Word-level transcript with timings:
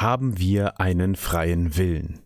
Haben 0.00 0.38
wir 0.38 0.78
einen 0.78 1.16
freien 1.16 1.76
Willen? 1.76 2.20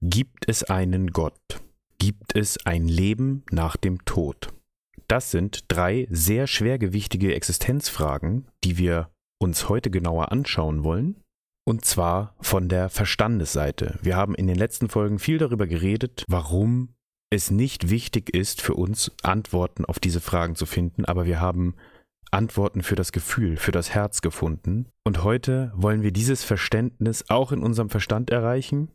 Gibt 0.00 0.48
es 0.48 0.64
einen 0.64 1.12
Gott? 1.12 1.62
Gibt 2.00 2.34
es 2.34 2.66
ein 2.66 2.88
Leben 2.88 3.44
nach 3.52 3.76
dem 3.76 4.04
Tod? 4.04 4.52
Das 5.06 5.30
sind 5.30 5.66
drei 5.68 6.08
sehr 6.10 6.48
schwergewichtige 6.48 7.32
Existenzfragen, 7.32 8.48
die 8.64 8.76
wir 8.76 9.08
uns 9.38 9.68
heute 9.68 9.88
genauer 9.88 10.32
anschauen 10.32 10.82
wollen. 10.82 11.14
Und 11.64 11.84
zwar 11.84 12.34
von 12.40 12.68
der 12.68 12.88
Verstandesseite. 12.88 14.00
Wir 14.02 14.16
haben 14.16 14.34
in 14.34 14.48
den 14.48 14.56
letzten 14.56 14.88
Folgen 14.88 15.20
viel 15.20 15.38
darüber 15.38 15.68
geredet, 15.68 16.24
warum 16.26 16.88
es 17.30 17.52
nicht 17.52 17.88
wichtig 17.88 18.34
ist 18.34 18.60
für 18.60 18.74
uns, 18.74 19.12
Antworten 19.22 19.84
auf 19.84 20.00
diese 20.00 20.20
Fragen 20.20 20.56
zu 20.56 20.66
finden, 20.66 21.04
aber 21.04 21.24
wir 21.24 21.40
haben 21.40 21.76
Antworten 22.32 22.82
für 22.82 22.96
das 22.96 23.12
Gefühl, 23.12 23.56
für 23.56 23.72
das 23.72 23.90
Herz 23.90 24.20
gefunden. 24.20 24.86
Und 25.04 25.22
heute 25.22 25.72
wollen 25.76 26.02
wir 26.02 26.12
dieses 26.12 26.44
Verständnis 26.44 27.24
auch 27.28 27.52
in 27.52 27.62
unserem 27.62 27.90
Verstand 27.90 28.30
erreichen. 28.30 28.90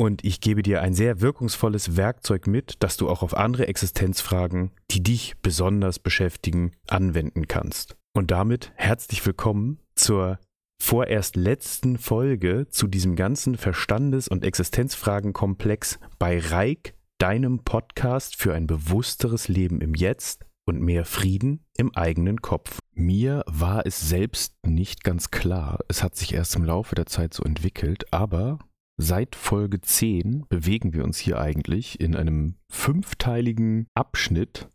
Und 0.00 0.24
ich 0.24 0.40
gebe 0.40 0.62
dir 0.62 0.80
ein 0.80 0.94
sehr 0.94 1.20
wirkungsvolles 1.20 1.96
Werkzeug 1.96 2.46
mit, 2.46 2.76
das 2.80 2.96
du 2.96 3.08
auch 3.08 3.22
auf 3.22 3.36
andere 3.36 3.66
Existenzfragen, 3.66 4.70
die 4.90 5.02
dich 5.02 5.36
besonders 5.42 5.98
beschäftigen, 5.98 6.72
anwenden 6.86 7.48
kannst. 7.48 7.96
Und 8.14 8.30
damit 8.30 8.72
herzlich 8.76 9.24
willkommen 9.26 9.80
zur 9.96 10.38
vorerst 10.80 11.36
letzten 11.36 11.98
Folge 11.98 12.68
zu 12.70 12.86
diesem 12.86 13.16
ganzen 13.16 13.56
Verstandes- 13.56 14.28
und 14.28 14.44
Existenzfragenkomplex 14.44 15.98
bei 16.18 16.38
Reik, 16.38 16.94
deinem 17.18 17.64
Podcast 17.64 18.36
für 18.36 18.54
ein 18.54 18.68
bewussteres 18.68 19.48
Leben 19.48 19.80
im 19.80 19.94
Jetzt 19.94 20.47
und 20.68 20.80
mehr 20.80 21.04
Frieden 21.04 21.64
im 21.76 21.94
eigenen 21.96 22.42
Kopf. 22.42 22.78
Mir 22.94 23.42
war 23.46 23.86
es 23.86 24.08
selbst 24.08 24.54
nicht 24.66 25.02
ganz 25.02 25.30
klar. 25.30 25.80
Es 25.88 26.02
hat 26.02 26.14
sich 26.14 26.34
erst 26.34 26.56
im 26.56 26.64
Laufe 26.64 26.94
der 26.94 27.06
Zeit 27.06 27.34
so 27.34 27.42
entwickelt, 27.42 28.12
aber 28.12 28.58
seit 28.98 29.34
Folge 29.34 29.80
10 29.80 30.46
bewegen 30.48 30.92
wir 30.92 31.04
uns 31.04 31.18
hier 31.18 31.40
eigentlich 31.40 32.00
in 32.00 32.14
einem 32.14 32.56
fünfteiligen 32.70 33.86
Abschnitt 33.94 34.68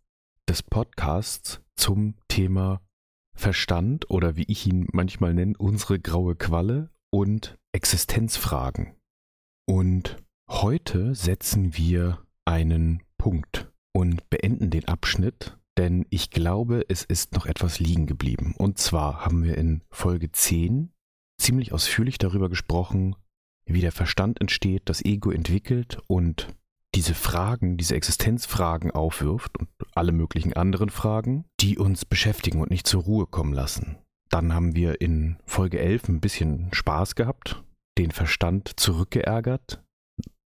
des 0.49 0.63
Podcasts 0.63 1.61
zum 1.75 2.15
Thema 2.27 2.81
Verstand 3.35 4.09
oder 4.09 4.35
wie 4.35 4.45
ich 4.47 4.67
ihn 4.67 4.87
manchmal 4.91 5.33
nenne, 5.33 5.53
unsere 5.57 5.99
graue 5.99 6.35
Qualle 6.35 6.89
und 7.11 7.57
Existenzfragen. 7.71 8.95
Und 9.67 10.17
heute 10.49 11.15
setzen 11.15 11.77
wir 11.77 12.25
einen 12.45 13.01
Punkt 13.17 13.71
und 13.93 14.29
beenden 14.29 14.69
den 14.69 14.87
Abschnitt 14.87 15.57
denn 15.77 16.05
ich 16.09 16.29
glaube, 16.29 16.85
es 16.87 17.03
ist 17.03 17.33
noch 17.33 17.45
etwas 17.45 17.79
liegen 17.79 18.05
geblieben. 18.05 18.53
Und 18.57 18.77
zwar 18.77 19.25
haben 19.25 19.43
wir 19.43 19.57
in 19.57 19.81
Folge 19.89 20.31
10 20.31 20.91
ziemlich 21.39 21.73
ausführlich 21.73 22.17
darüber 22.17 22.49
gesprochen, 22.49 23.15
wie 23.65 23.81
der 23.81 23.91
Verstand 23.91 24.41
entsteht, 24.41 24.83
das 24.85 25.03
Ego 25.03 25.31
entwickelt 25.31 25.99
und 26.07 26.47
diese 26.95 27.15
Fragen, 27.15 27.77
diese 27.77 27.95
Existenzfragen 27.95 28.91
aufwirft 28.91 29.57
und 29.57 29.69
alle 29.95 30.11
möglichen 30.11 30.53
anderen 30.53 30.89
Fragen, 30.89 31.45
die 31.59 31.77
uns 31.77 32.05
beschäftigen 32.05 32.61
und 32.61 32.69
nicht 32.69 32.85
zur 32.85 33.03
Ruhe 33.03 33.25
kommen 33.25 33.53
lassen. 33.53 33.97
Dann 34.29 34.53
haben 34.53 34.75
wir 34.75 35.01
in 35.01 35.37
Folge 35.45 35.79
11 35.79 36.09
ein 36.09 36.21
bisschen 36.21 36.69
Spaß 36.71 37.15
gehabt, 37.15 37.63
den 37.97 38.11
Verstand 38.11 38.79
zurückgeärgert, 38.79 39.83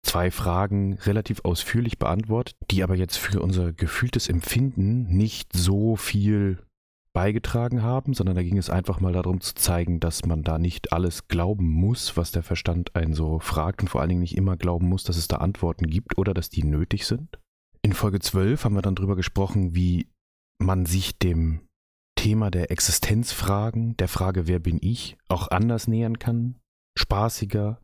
zwei 0.05 0.31
Fragen 0.31 0.93
relativ 0.93 1.41
ausführlich 1.43 1.97
beantwortet, 1.97 2.55
die 2.71 2.83
aber 2.83 2.95
jetzt 2.95 3.17
für 3.17 3.41
unser 3.41 3.73
gefühltes 3.73 4.29
Empfinden 4.29 5.15
nicht 5.15 5.51
so 5.53 5.95
viel 5.95 6.59
beigetragen 7.13 7.81
haben, 7.81 8.13
sondern 8.13 8.35
da 8.35 8.43
ging 8.43 8.57
es 8.57 8.69
einfach 8.69 8.99
mal 8.99 9.13
darum 9.13 9.39
zu 9.39 9.55
zeigen, 9.55 9.99
dass 9.99 10.25
man 10.25 10.43
da 10.43 10.59
nicht 10.59 10.91
alles 10.91 11.27
glauben 11.27 11.67
muss, 11.67 12.17
was 12.17 12.31
der 12.31 12.43
Verstand 12.43 12.95
einen 12.95 13.13
so 13.13 13.39
fragt 13.39 13.81
und 13.81 13.87
vor 13.87 14.01
allen 14.01 14.09
Dingen 14.09 14.21
nicht 14.21 14.37
immer 14.37 14.57
glauben 14.57 14.87
muss, 14.87 15.03
dass 15.03 15.17
es 15.17 15.27
da 15.27 15.37
Antworten 15.37 15.87
gibt 15.87 16.17
oder 16.17 16.33
dass 16.33 16.49
die 16.49 16.63
nötig 16.63 17.07
sind. 17.07 17.39
In 17.81 17.93
Folge 17.93 18.19
12 18.19 18.65
haben 18.65 18.75
wir 18.75 18.81
dann 18.81 18.95
darüber 18.95 19.15
gesprochen, 19.15 19.73
wie 19.75 20.09
man 20.59 20.85
sich 20.85 21.17
dem 21.17 21.61
Thema 22.17 22.51
der 22.51 22.69
Existenzfragen, 22.69 23.95
der 23.97 24.07
Frage, 24.07 24.47
wer 24.47 24.59
bin 24.59 24.79
ich, 24.81 25.17
auch 25.29 25.49
anders 25.49 25.87
nähern 25.87 26.19
kann, 26.19 26.55
spaßiger, 26.97 27.79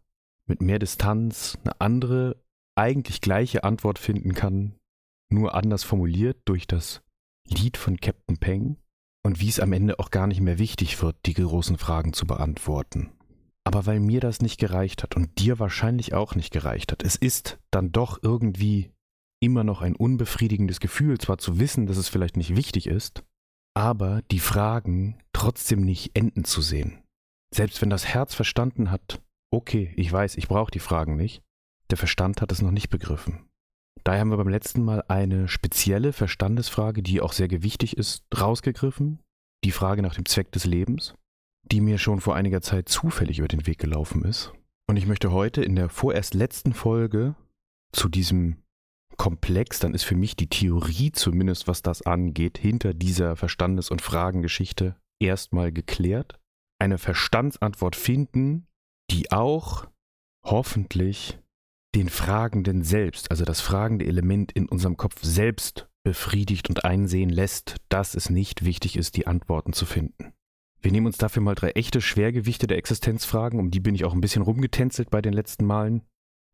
mit 0.52 0.62
mehr 0.62 0.80
Distanz 0.80 1.58
eine 1.64 1.80
andere, 1.80 2.36
eigentlich 2.78 3.22
gleiche 3.22 3.64
Antwort 3.64 3.98
finden 3.98 4.34
kann, 4.34 4.76
nur 5.32 5.56
anders 5.56 5.86
formuliert 5.86 6.42
durch 6.44 6.68
das 6.68 7.02
Lied 7.48 7.78
von 7.78 7.98
Captain 8.02 8.38
Peng 8.38 8.76
und 9.26 9.40
wie 9.40 9.48
es 9.48 9.62
am 9.62 9.72
Ende 9.72 9.98
auch 9.98 10.12
gar 10.12 10.28
nicht 10.28 10.42
mehr 10.42 10.60
wichtig 10.60 11.02
wird, 11.02 11.16
die 11.26 11.34
großen 11.34 11.78
Fragen 11.78 12.12
zu 12.12 12.28
beantworten. 12.28 13.12
Aber 13.64 13.86
weil 13.86 14.02
mir 14.02 14.20
das 14.20 14.42
nicht 14.42 14.60
gereicht 14.60 15.04
hat 15.04 15.16
und 15.16 15.40
dir 15.40 15.58
wahrscheinlich 15.58 16.14
auch 16.14 16.36
nicht 16.36 16.52
gereicht 16.52 16.92
hat, 16.92 17.02
es 17.02 17.16
ist 17.16 17.58
dann 17.72 17.94
doch 17.94 18.20
irgendwie 18.22 18.92
immer 19.42 19.64
noch 19.64 19.82
ein 19.82 19.96
unbefriedigendes 19.96 20.82
Gefühl, 20.82 21.18
zwar 21.18 21.38
zu 21.38 21.60
wissen, 21.60 21.86
dass 21.86 21.96
es 21.96 22.10
vielleicht 22.10 22.36
nicht 22.36 22.58
wichtig 22.58 22.88
ist, 22.88 23.24
aber 23.74 24.22
die 24.32 24.40
Fragen 24.40 25.18
trotzdem 25.32 25.82
nicht 25.82 26.12
enden 26.14 26.44
zu 26.44 26.62
sehen. 26.62 27.04
Selbst 27.54 27.82
wenn 27.82 27.90
das 27.90 28.06
Herz 28.06 28.34
verstanden 28.34 28.92
hat, 28.92 29.22
okay, 29.52 29.94
ich 29.96 30.12
weiß, 30.12 30.38
ich 30.38 30.48
brauche 30.48 30.72
die 30.72 30.80
Fragen 30.80 31.16
nicht. 31.16 31.44
Der 31.90 31.98
Verstand 31.98 32.42
hat 32.42 32.52
es 32.52 32.62
noch 32.62 32.72
nicht 32.72 32.90
begriffen. 32.90 33.50
Daher 34.04 34.22
haben 34.22 34.32
wir 34.32 34.38
beim 34.38 34.48
letzten 34.48 34.84
Mal 34.84 35.04
eine 35.08 35.48
spezielle 35.48 36.14
Verstandesfrage, 36.14 37.04
die 37.04 37.22
auch 37.22 37.34
sehr 37.34 37.48
gewichtig 37.48 37.98
ist, 37.98 38.24
rausgegriffen. 38.36 39.20
Die 39.64 39.72
Frage 39.72 40.02
nach 40.02 40.16
dem 40.16 40.26
Zweck 40.26 40.52
des 40.52 40.66
Lebens, 40.66 41.14
die 41.64 41.82
mir 41.82 42.00
schon 42.00 42.20
vor 42.20 42.36
einiger 42.36 42.62
Zeit 42.62 42.90
zufällig 42.90 43.40
über 43.40 43.48
den 43.48 43.68
Weg 43.68 43.78
gelaufen 43.78 44.24
ist. 44.24 44.54
Und 44.88 44.98
ich 44.98 45.06
möchte 45.06 45.32
heute 45.32 45.64
in 45.64 45.76
der 45.76 45.90
vorerst 45.90 46.34
letzten 46.34 46.74
Folge 46.74 47.36
zu 47.92 48.10
diesem 48.10 48.58
Komplex, 49.18 49.80
dann 49.80 49.94
ist 49.94 50.04
für 50.04 50.16
mich 50.16 50.36
die 50.36 50.50
Theorie 50.50 51.12
zumindest, 51.12 51.68
was 51.68 51.84
das 51.84 52.02
angeht, 52.02 52.58
hinter 52.58 52.94
dieser 52.94 53.36
Verstandes- 53.36 53.92
und 53.92 54.02
Fragengeschichte 54.02 54.96
erstmal 55.20 55.72
geklärt. 55.72 56.40
Eine 56.80 56.98
Verstandsantwort 56.98 57.96
finden, 57.96 58.66
die 59.12 59.32
auch 59.32 59.88
hoffentlich 60.44 61.38
den 61.94 62.10
Fragenden 62.10 62.84
selbst, 62.84 63.30
also 63.30 63.44
das 63.44 63.60
fragende 63.60 64.06
Element 64.06 64.52
in 64.54 64.68
unserem 64.68 64.96
Kopf 64.96 65.22
selbst 65.22 65.90
befriedigt 66.04 66.70
und 66.70 66.86
einsehen 66.86 67.30
lässt, 67.30 67.76
dass 67.90 68.16
es 68.16 68.30
nicht 68.30 68.64
wichtig 68.64 68.96
ist, 68.96 69.18
die 69.18 69.28
Antworten 69.28 69.74
zu 69.74 69.86
finden. 69.86 70.34
Wir 70.82 70.92
nehmen 70.92 71.08
uns 71.08 71.18
dafür 71.18 71.44
mal 71.44 71.54
drei 71.54 71.72
echte 71.72 72.02
Schwergewichte 72.02 72.66
der 72.66 72.78
Existenzfragen, 72.78 73.60
um 73.60 73.70
die 73.70 73.82
bin 73.82 73.94
ich 73.94 74.06
auch 74.06 74.14
ein 74.14 74.22
bisschen 74.22 74.42
rumgetänzelt 74.42 75.12
bei 75.12 75.22
den 75.22 75.34
letzten 75.34 75.66
Malen. 75.66 76.02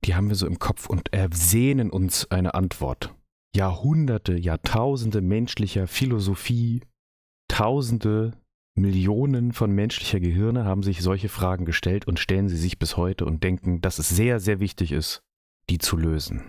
Die 0.03 0.15
haben 0.15 0.27
wir 0.27 0.35
so 0.35 0.47
im 0.47 0.59
Kopf 0.59 0.87
und 0.87 1.13
ersehnen 1.13 1.89
uns 1.89 2.29
eine 2.29 2.55
Antwort. 2.55 3.15
Jahrhunderte, 3.55 4.37
Jahrtausende 4.37 5.21
menschlicher 5.21 5.87
Philosophie, 5.87 6.81
Tausende 7.47 8.33
Millionen 8.77 9.53
von 9.53 9.71
menschlicher 9.71 10.19
Gehirne 10.19 10.63
haben 10.63 10.83
sich 10.83 11.01
solche 11.01 11.29
Fragen 11.29 11.65
gestellt 11.65 12.07
und 12.07 12.19
stellen 12.19 12.47
sie 12.47 12.57
sich 12.57 12.77
bis 12.77 12.95
heute 12.95 13.25
und 13.25 13.43
denken, 13.43 13.81
dass 13.81 13.97
es 13.97 14.09
sehr, 14.09 14.39
sehr 14.39 14.59
wichtig 14.59 14.91
ist, 14.91 15.23
die 15.69 15.79
zu 15.79 15.97
lösen. 15.97 16.43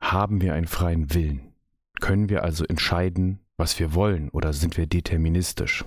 Haben 0.00 0.40
wir 0.40 0.54
einen 0.54 0.66
freien 0.66 1.14
Willen? 1.14 1.54
Können 2.00 2.28
wir 2.28 2.42
also 2.42 2.64
entscheiden, 2.64 3.40
was 3.56 3.78
wir 3.78 3.94
wollen 3.94 4.30
oder 4.30 4.52
sind 4.52 4.76
wir 4.76 4.86
deterministisch? 4.86 5.84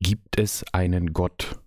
Gibt 0.00 0.38
es 0.38 0.64
einen 0.72 1.12
Gott? 1.12 1.60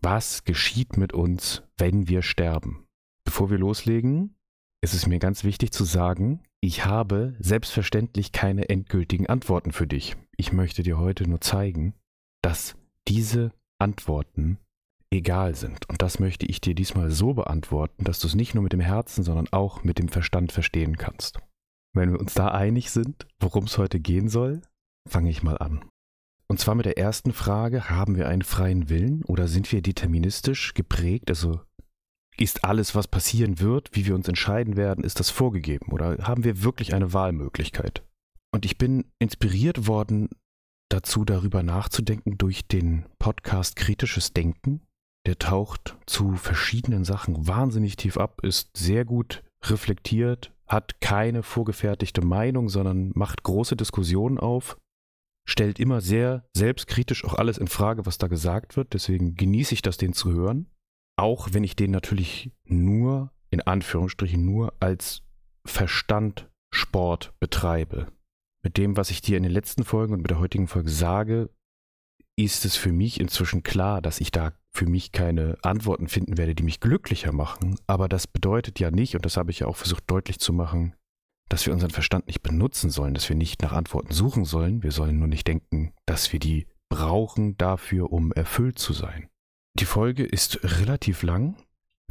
Was 0.00 0.44
geschieht 0.44 0.96
mit 0.96 1.12
uns, 1.12 1.62
wenn 1.78 2.08
wir 2.08 2.22
sterben? 2.22 2.86
Bevor 3.24 3.48
wir 3.48 3.58
loslegen, 3.58 4.34
ist 4.82 4.92
es 4.92 5.06
mir 5.06 5.18
ganz 5.18 5.44
wichtig 5.44 5.72
zu 5.72 5.84
sagen, 5.84 6.42
ich 6.60 6.84
habe 6.84 7.36
selbstverständlich 7.38 8.32
keine 8.32 8.68
endgültigen 8.68 9.28
Antworten 9.28 9.72
für 9.72 9.86
dich. 9.86 10.16
Ich 10.36 10.52
möchte 10.52 10.82
dir 10.82 10.98
heute 10.98 11.28
nur 11.28 11.40
zeigen, 11.40 11.94
dass 12.42 12.76
diese 13.08 13.52
Antworten 13.78 14.58
egal 15.10 15.54
sind. 15.54 15.88
Und 15.88 16.02
das 16.02 16.18
möchte 16.18 16.46
ich 16.46 16.60
dir 16.60 16.74
diesmal 16.74 17.10
so 17.10 17.34
beantworten, 17.34 18.04
dass 18.04 18.18
du 18.18 18.26
es 18.26 18.34
nicht 18.34 18.54
nur 18.54 18.62
mit 18.62 18.72
dem 18.72 18.80
Herzen, 18.80 19.22
sondern 19.22 19.48
auch 19.52 19.84
mit 19.84 19.98
dem 19.98 20.08
Verstand 20.08 20.52
verstehen 20.52 20.96
kannst. 20.96 21.38
Wenn 21.94 22.10
wir 22.10 22.18
uns 22.18 22.34
da 22.34 22.48
einig 22.48 22.90
sind, 22.90 23.26
worum 23.38 23.64
es 23.64 23.78
heute 23.78 24.00
gehen 24.00 24.28
soll, 24.28 24.62
fange 25.08 25.30
ich 25.30 25.42
mal 25.42 25.58
an. 25.58 25.84
Und 26.48 26.58
zwar 26.58 26.74
mit 26.74 26.86
der 26.86 26.98
ersten 26.98 27.32
Frage, 27.32 27.88
haben 27.88 28.16
wir 28.16 28.28
einen 28.28 28.42
freien 28.42 28.88
Willen 28.88 29.24
oder 29.24 29.48
sind 29.48 29.70
wir 29.72 29.80
deterministisch 29.80 30.74
geprägt? 30.74 31.30
Also 31.30 31.60
ist 32.36 32.64
alles, 32.64 32.94
was 32.94 33.08
passieren 33.08 33.60
wird, 33.60 33.90
wie 33.94 34.06
wir 34.06 34.14
uns 34.14 34.28
entscheiden 34.28 34.76
werden, 34.76 35.04
ist 35.04 35.20
das 35.20 35.30
vorgegeben 35.30 35.92
oder 35.92 36.18
haben 36.26 36.44
wir 36.44 36.62
wirklich 36.62 36.92
eine 36.92 37.12
Wahlmöglichkeit? 37.12 38.02
Und 38.52 38.64
ich 38.64 38.76
bin 38.76 39.04
inspiriert 39.20 39.86
worden 39.86 40.28
dazu, 40.94 41.24
darüber 41.24 41.62
nachzudenken 41.64 42.38
durch 42.38 42.68
den 42.68 43.04
Podcast 43.18 43.74
Kritisches 43.74 44.32
Denken. 44.32 44.80
Der 45.26 45.38
taucht 45.38 45.96
zu 46.06 46.36
verschiedenen 46.36 47.04
Sachen 47.04 47.48
wahnsinnig 47.48 47.96
tief 47.96 48.16
ab, 48.16 48.42
ist 48.44 48.76
sehr 48.76 49.04
gut 49.04 49.42
reflektiert, 49.64 50.52
hat 50.68 51.00
keine 51.00 51.42
vorgefertigte 51.42 52.24
Meinung, 52.24 52.68
sondern 52.68 53.10
macht 53.14 53.42
große 53.42 53.74
Diskussionen 53.74 54.38
auf, 54.38 54.78
stellt 55.48 55.80
immer 55.80 56.00
sehr 56.00 56.44
selbstkritisch 56.56 57.24
auch 57.24 57.34
alles 57.34 57.58
in 57.58 57.68
Frage, 57.68 58.06
was 58.06 58.18
da 58.18 58.28
gesagt 58.28 58.76
wird. 58.76 58.94
Deswegen 58.94 59.34
genieße 59.34 59.74
ich 59.74 59.82
das, 59.82 59.96
den 59.96 60.12
zu 60.12 60.32
hören. 60.32 60.70
Auch 61.16 61.48
wenn 61.52 61.64
ich 61.64 61.74
den 61.74 61.90
natürlich 61.90 62.52
nur, 62.64 63.32
in 63.50 63.60
Anführungsstrichen, 63.60 64.44
nur 64.44 64.74
als 64.78 65.22
Verstandsport 65.66 67.34
betreibe. 67.40 68.12
Mit 68.64 68.78
dem, 68.78 68.96
was 68.96 69.10
ich 69.10 69.20
dir 69.20 69.36
in 69.36 69.42
den 69.42 69.52
letzten 69.52 69.84
Folgen 69.84 70.14
und 70.14 70.22
mit 70.22 70.30
der 70.30 70.38
heutigen 70.38 70.68
Folge 70.68 70.88
sage, 70.88 71.50
ist 72.34 72.64
es 72.64 72.76
für 72.76 72.92
mich 72.92 73.20
inzwischen 73.20 73.62
klar, 73.62 74.00
dass 74.00 74.20
ich 74.20 74.32
da 74.32 74.54
für 74.72 74.86
mich 74.86 75.12
keine 75.12 75.58
Antworten 75.62 76.08
finden 76.08 76.38
werde, 76.38 76.54
die 76.54 76.62
mich 76.62 76.80
glücklicher 76.80 77.32
machen. 77.32 77.78
Aber 77.86 78.08
das 78.08 78.26
bedeutet 78.26 78.80
ja 78.80 78.90
nicht, 78.90 79.14
und 79.14 79.26
das 79.26 79.36
habe 79.36 79.50
ich 79.50 79.60
ja 79.60 79.66
auch 79.66 79.76
versucht 79.76 80.04
deutlich 80.10 80.40
zu 80.40 80.54
machen, 80.54 80.94
dass 81.50 81.66
wir 81.66 81.74
unseren 81.74 81.90
Verstand 81.90 82.26
nicht 82.26 82.42
benutzen 82.42 82.88
sollen, 82.88 83.12
dass 83.12 83.28
wir 83.28 83.36
nicht 83.36 83.60
nach 83.60 83.72
Antworten 83.72 84.12
suchen 84.12 84.46
sollen. 84.46 84.82
Wir 84.82 84.92
sollen 84.92 85.18
nur 85.18 85.28
nicht 85.28 85.46
denken, 85.46 85.92
dass 86.06 86.32
wir 86.32 86.40
die 86.40 86.66
brauchen 86.88 87.58
dafür, 87.58 88.12
um 88.12 88.32
erfüllt 88.32 88.78
zu 88.78 88.94
sein. 88.94 89.28
Die 89.74 89.84
Folge 89.84 90.24
ist 90.24 90.60
relativ 90.80 91.22
lang. 91.22 91.54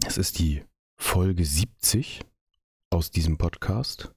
Es 0.05 0.19
ist 0.19 0.37
die 0.37 0.63
Folge 0.97 1.43
70 1.43 2.21
aus 2.91 3.09
diesem 3.09 3.39
Podcast. 3.39 4.13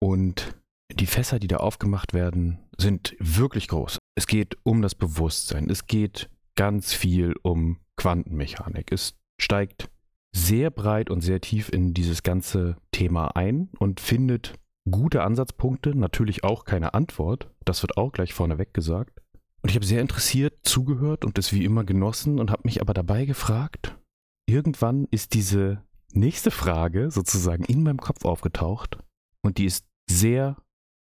Und 0.00 0.58
die 0.92 1.06
Fässer, 1.06 1.38
die 1.38 1.48
da 1.48 1.58
aufgemacht 1.58 2.14
werden, 2.14 2.58
sind 2.76 3.16
wirklich 3.18 3.68
groß. 3.68 3.98
Es 4.14 4.26
geht 4.26 4.56
um 4.62 4.82
das 4.82 4.94
Bewusstsein. 4.94 5.68
Es 5.70 5.86
geht 5.86 6.30
ganz 6.56 6.92
viel 6.92 7.34
um 7.42 7.78
Quantenmechanik. 7.96 8.92
Es 8.92 9.14
steigt 9.40 9.90
sehr 10.34 10.70
breit 10.70 11.10
und 11.10 11.20
sehr 11.20 11.40
tief 11.40 11.68
in 11.68 11.94
dieses 11.94 12.22
ganze 12.22 12.76
Thema 12.92 13.36
ein 13.36 13.70
und 13.78 14.00
findet 14.00 14.54
gute 14.90 15.22
Ansatzpunkte, 15.22 15.94
natürlich 15.94 16.44
auch 16.44 16.64
keine 16.64 16.94
Antwort. 16.94 17.50
Das 17.64 17.82
wird 17.82 17.96
auch 17.96 18.12
gleich 18.12 18.32
vorneweg 18.32 18.72
gesagt. 18.72 19.20
Und 19.62 19.70
ich 19.70 19.76
habe 19.76 19.86
sehr 19.86 20.00
interessiert 20.00 20.60
zugehört 20.62 21.24
und 21.24 21.38
es 21.38 21.52
wie 21.52 21.64
immer 21.64 21.84
genossen 21.84 22.38
und 22.38 22.50
habe 22.50 22.62
mich 22.64 22.80
aber 22.80 22.94
dabei 22.94 23.24
gefragt, 23.24 23.98
irgendwann 24.46 25.06
ist 25.10 25.34
diese 25.34 25.82
nächste 26.12 26.50
Frage 26.50 27.10
sozusagen 27.10 27.64
in 27.64 27.82
meinem 27.82 27.98
Kopf 27.98 28.24
aufgetaucht 28.24 28.98
und 29.42 29.58
die 29.58 29.66
ist 29.66 29.84
sehr 30.08 30.56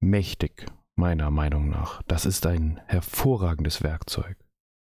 mächtig, 0.04 0.66
meiner 0.96 1.30
Meinung 1.30 1.68
nach. 1.68 2.02
Das 2.02 2.26
ist 2.26 2.46
ein 2.46 2.80
hervorragendes 2.86 3.82
Werkzeug. 3.82 4.36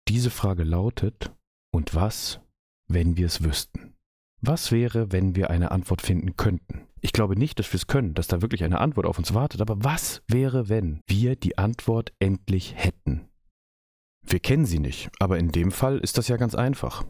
Diese 0.07 0.29
Frage 0.29 0.63
lautet, 0.63 1.31
und 1.71 1.95
was, 1.95 2.39
wenn 2.87 3.17
wir 3.17 3.27
es 3.27 3.43
wüssten? 3.43 3.95
Was 4.41 4.71
wäre, 4.71 5.11
wenn 5.11 5.35
wir 5.35 5.49
eine 5.49 5.71
Antwort 5.71 6.01
finden 6.01 6.35
könnten? 6.35 6.87
Ich 6.99 7.13
glaube 7.13 7.37
nicht, 7.37 7.59
dass 7.59 7.71
wir 7.71 7.77
es 7.77 7.87
können, 7.87 8.13
dass 8.13 8.27
da 8.27 8.41
wirklich 8.41 8.63
eine 8.63 8.79
Antwort 8.79 9.05
auf 9.05 9.17
uns 9.17 9.33
wartet, 9.33 9.61
aber 9.61 9.83
was 9.83 10.21
wäre, 10.27 10.69
wenn 10.69 11.01
wir 11.07 11.35
die 11.35 11.57
Antwort 11.57 12.13
endlich 12.19 12.75
hätten? 12.75 13.29
Wir 14.25 14.39
kennen 14.39 14.65
sie 14.65 14.79
nicht, 14.79 15.09
aber 15.19 15.37
in 15.37 15.51
dem 15.51 15.71
Fall 15.71 15.99
ist 15.99 16.17
das 16.17 16.27
ja 16.27 16.37
ganz 16.37 16.55
einfach. 16.55 17.03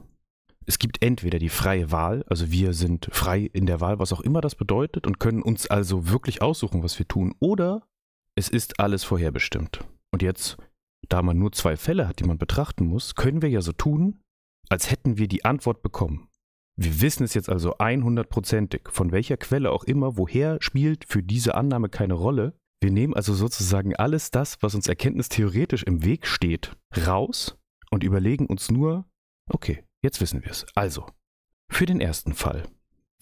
Es 0.65 0.79
gibt 0.79 1.03
entweder 1.03 1.39
die 1.39 1.49
freie 1.49 1.91
Wahl, 1.91 2.23
also 2.27 2.51
wir 2.51 2.73
sind 2.73 3.09
frei 3.11 3.41
in 3.41 3.65
der 3.65 3.81
Wahl, 3.81 3.99
was 3.99 4.13
auch 4.13 4.21
immer 4.21 4.41
das 4.41 4.55
bedeutet, 4.55 5.05
und 5.05 5.19
können 5.19 5.41
uns 5.41 5.67
also 5.67 6.09
wirklich 6.09 6.41
aussuchen, 6.41 6.83
was 6.83 6.97
wir 6.97 7.07
tun, 7.07 7.35
oder 7.39 7.83
es 8.35 8.49
ist 8.49 8.79
alles 8.79 9.03
vorherbestimmt. 9.03 9.85
Und 10.11 10.21
jetzt, 10.21 10.57
da 11.09 11.21
man 11.21 11.37
nur 11.37 11.51
zwei 11.51 11.77
Fälle 11.77 12.07
hat, 12.07 12.19
die 12.19 12.25
man 12.25 12.37
betrachten 12.37 12.85
muss, 12.85 13.15
können 13.15 13.41
wir 13.41 13.49
ja 13.49 13.61
so 13.61 13.71
tun, 13.71 14.21
als 14.69 14.89
hätten 14.89 15.17
wir 15.17 15.27
die 15.27 15.45
Antwort 15.45 15.81
bekommen. 15.81 16.27
Wir 16.75 17.01
wissen 17.01 17.23
es 17.23 17.35
jetzt 17.35 17.49
also 17.49 17.77
100%ig, 17.77 18.89
von 18.89 19.11
welcher 19.11 19.37
Quelle 19.37 19.71
auch 19.71 19.83
immer, 19.83 20.17
woher 20.17 20.57
spielt 20.61 21.05
für 21.07 21.21
diese 21.21 21.53
Annahme 21.55 21.89
keine 21.89 22.15
Rolle. 22.15 22.57
Wir 22.81 22.91
nehmen 22.91 23.13
also 23.13 23.33
sozusagen 23.33 23.95
alles 23.95 24.31
das, 24.31 24.57
was 24.61 24.73
uns 24.73 24.87
erkenntnistheoretisch 24.87 25.83
im 25.83 26.03
Weg 26.03 26.25
steht, 26.25 26.75
raus 27.05 27.57
und 27.91 28.03
überlegen 28.03 28.47
uns 28.47 28.71
nur, 28.71 29.05
okay, 29.49 29.83
jetzt 30.01 30.19
wissen 30.19 30.43
wir 30.43 30.49
es. 30.49 30.65
Also, 30.73 31.05
für 31.69 31.85
den 31.85 32.01
ersten 32.01 32.33
Fall. 32.33 32.63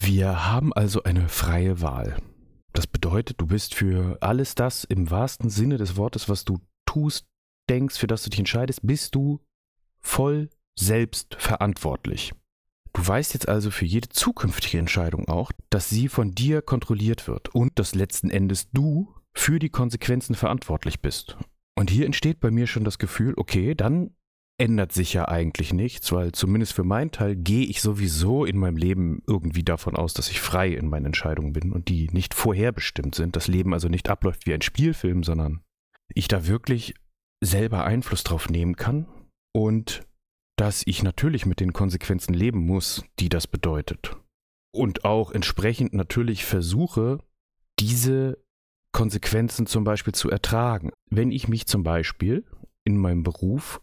Wir 0.00 0.46
haben 0.50 0.72
also 0.72 1.02
eine 1.02 1.28
freie 1.28 1.80
Wahl. 1.80 2.16
Das 2.72 2.86
bedeutet, 2.86 3.40
du 3.40 3.46
bist 3.46 3.74
für 3.74 4.18
alles 4.20 4.54
das 4.54 4.84
im 4.84 5.10
wahrsten 5.10 5.50
Sinne 5.50 5.76
des 5.76 5.96
Wortes, 5.96 6.28
was 6.28 6.44
du 6.44 6.60
tust, 6.86 7.26
denkst, 7.68 7.98
für 7.98 8.06
das 8.06 8.22
du 8.22 8.30
dich 8.30 8.38
entscheidest, 8.38 8.80
bist 8.82 9.14
du 9.14 9.40
voll 10.00 10.48
selbst 10.78 11.36
verantwortlich. 11.38 12.32
Du 12.94 13.06
weißt 13.06 13.34
jetzt 13.34 13.48
also 13.48 13.70
für 13.70 13.86
jede 13.86 14.08
zukünftige 14.08 14.78
Entscheidung 14.78 15.28
auch, 15.28 15.50
dass 15.70 15.88
sie 15.88 16.08
von 16.08 16.32
dir 16.32 16.60
kontrolliert 16.60 17.26
wird 17.26 17.54
und 17.54 17.78
dass 17.78 17.94
letzten 17.94 18.30
Endes 18.30 18.70
du 18.70 19.14
für 19.32 19.58
die 19.58 19.70
Konsequenzen 19.70 20.34
verantwortlich 20.34 21.00
bist. 21.00 21.38
Und 21.74 21.90
hier 21.90 22.04
entsteht 22.04 22.40
bei 22.40 22.50
mir 22.50 22.66
schon 22.66 22.84
das 22.84 22.98
Gefühl, 22.98 23.32
okay, 23.36 23.74
dann 23.74 24.14
ändert 24.62 24.92
sich 24.92 25.12
ja 25.12 25.26
eigentlich 25.26 25.72
nichts, 25.72 26.12
weil 26.12 26.30
zumindest 26.30 26.72
für 26.72 26.84
meinen 26.84 27.10
Teil 27.10 27.34
gehe 27.34 27.66
ich 27.66 27.82
sowieso 27.82 28.44
in 28.44 28.56
meinem 28.56 28.76
Leben 28.76 29.20
irgendwie 29.26 29.64
davon 29.64 29.96
aus, 29.96 30.14
dass 30.14 30.30
ich 30.30 30.40
frei 30.40 30.68
in 30.68 30.88
meinen 30.88 31.06
Entscheidungen 31.06 31.52
bin 31.52 31.72
und 31.72 31.88
die 31.88 32.08
nicht 32.12 32.32
vorherbestimmt 32.32 33.16
sind. 33.16 33.34
Das 33.34 33.48
Leben 33.48 33.74
also 33.74 33.88
nicht 33.88 34.08
abläuft 34.08 34.46
wie 34.46 34.54
ein 34.54 34.62
Spielfilm, 34.62 35.24
sondern 35.24 35.62
ich 36.14 36.28
da 36.28 36.46
wirklich 36.46 36.94
selber 37.42 37.82
Einfluss 37.82 38.22
drauf 38.22 38.48
nehmen 38.48 38.76
kann 38.76 39.08
und 39.52 40.06
dass 40.56 40.82
ich 40.86 41.02
natürlich 41.02 41.44
mit 41.44 41.58
den 41.58 41.72
Konsequenzen 41.72 42.32
leben 42.32 42.64
muss, 42.64 43.04
die 43.18 43.28
das 43.28 43.48
bedeutet. 43.48 44.16
Und 44.72 45.04
auch 45.04 45.32
entsprechend 45.32 45.92
natürlich 45.92 46.44
versuche, 46.44 47.18
diese 47.80 48.38
Konsequenzen 48.92 49.66
zum 49.66 49.82
Beispiel 49.82 50.14
zu 50.14 50.30
ertragen. 50.30 50.92
Wenn 51.10 51.32
ich 51.32 51.48
mich 51.48 51.66
zum 51.66 51.82
Beispiel 51.82 52.44
in 52.84 52.96
meinem 52.96 53.24
Beruf 53.24 53.80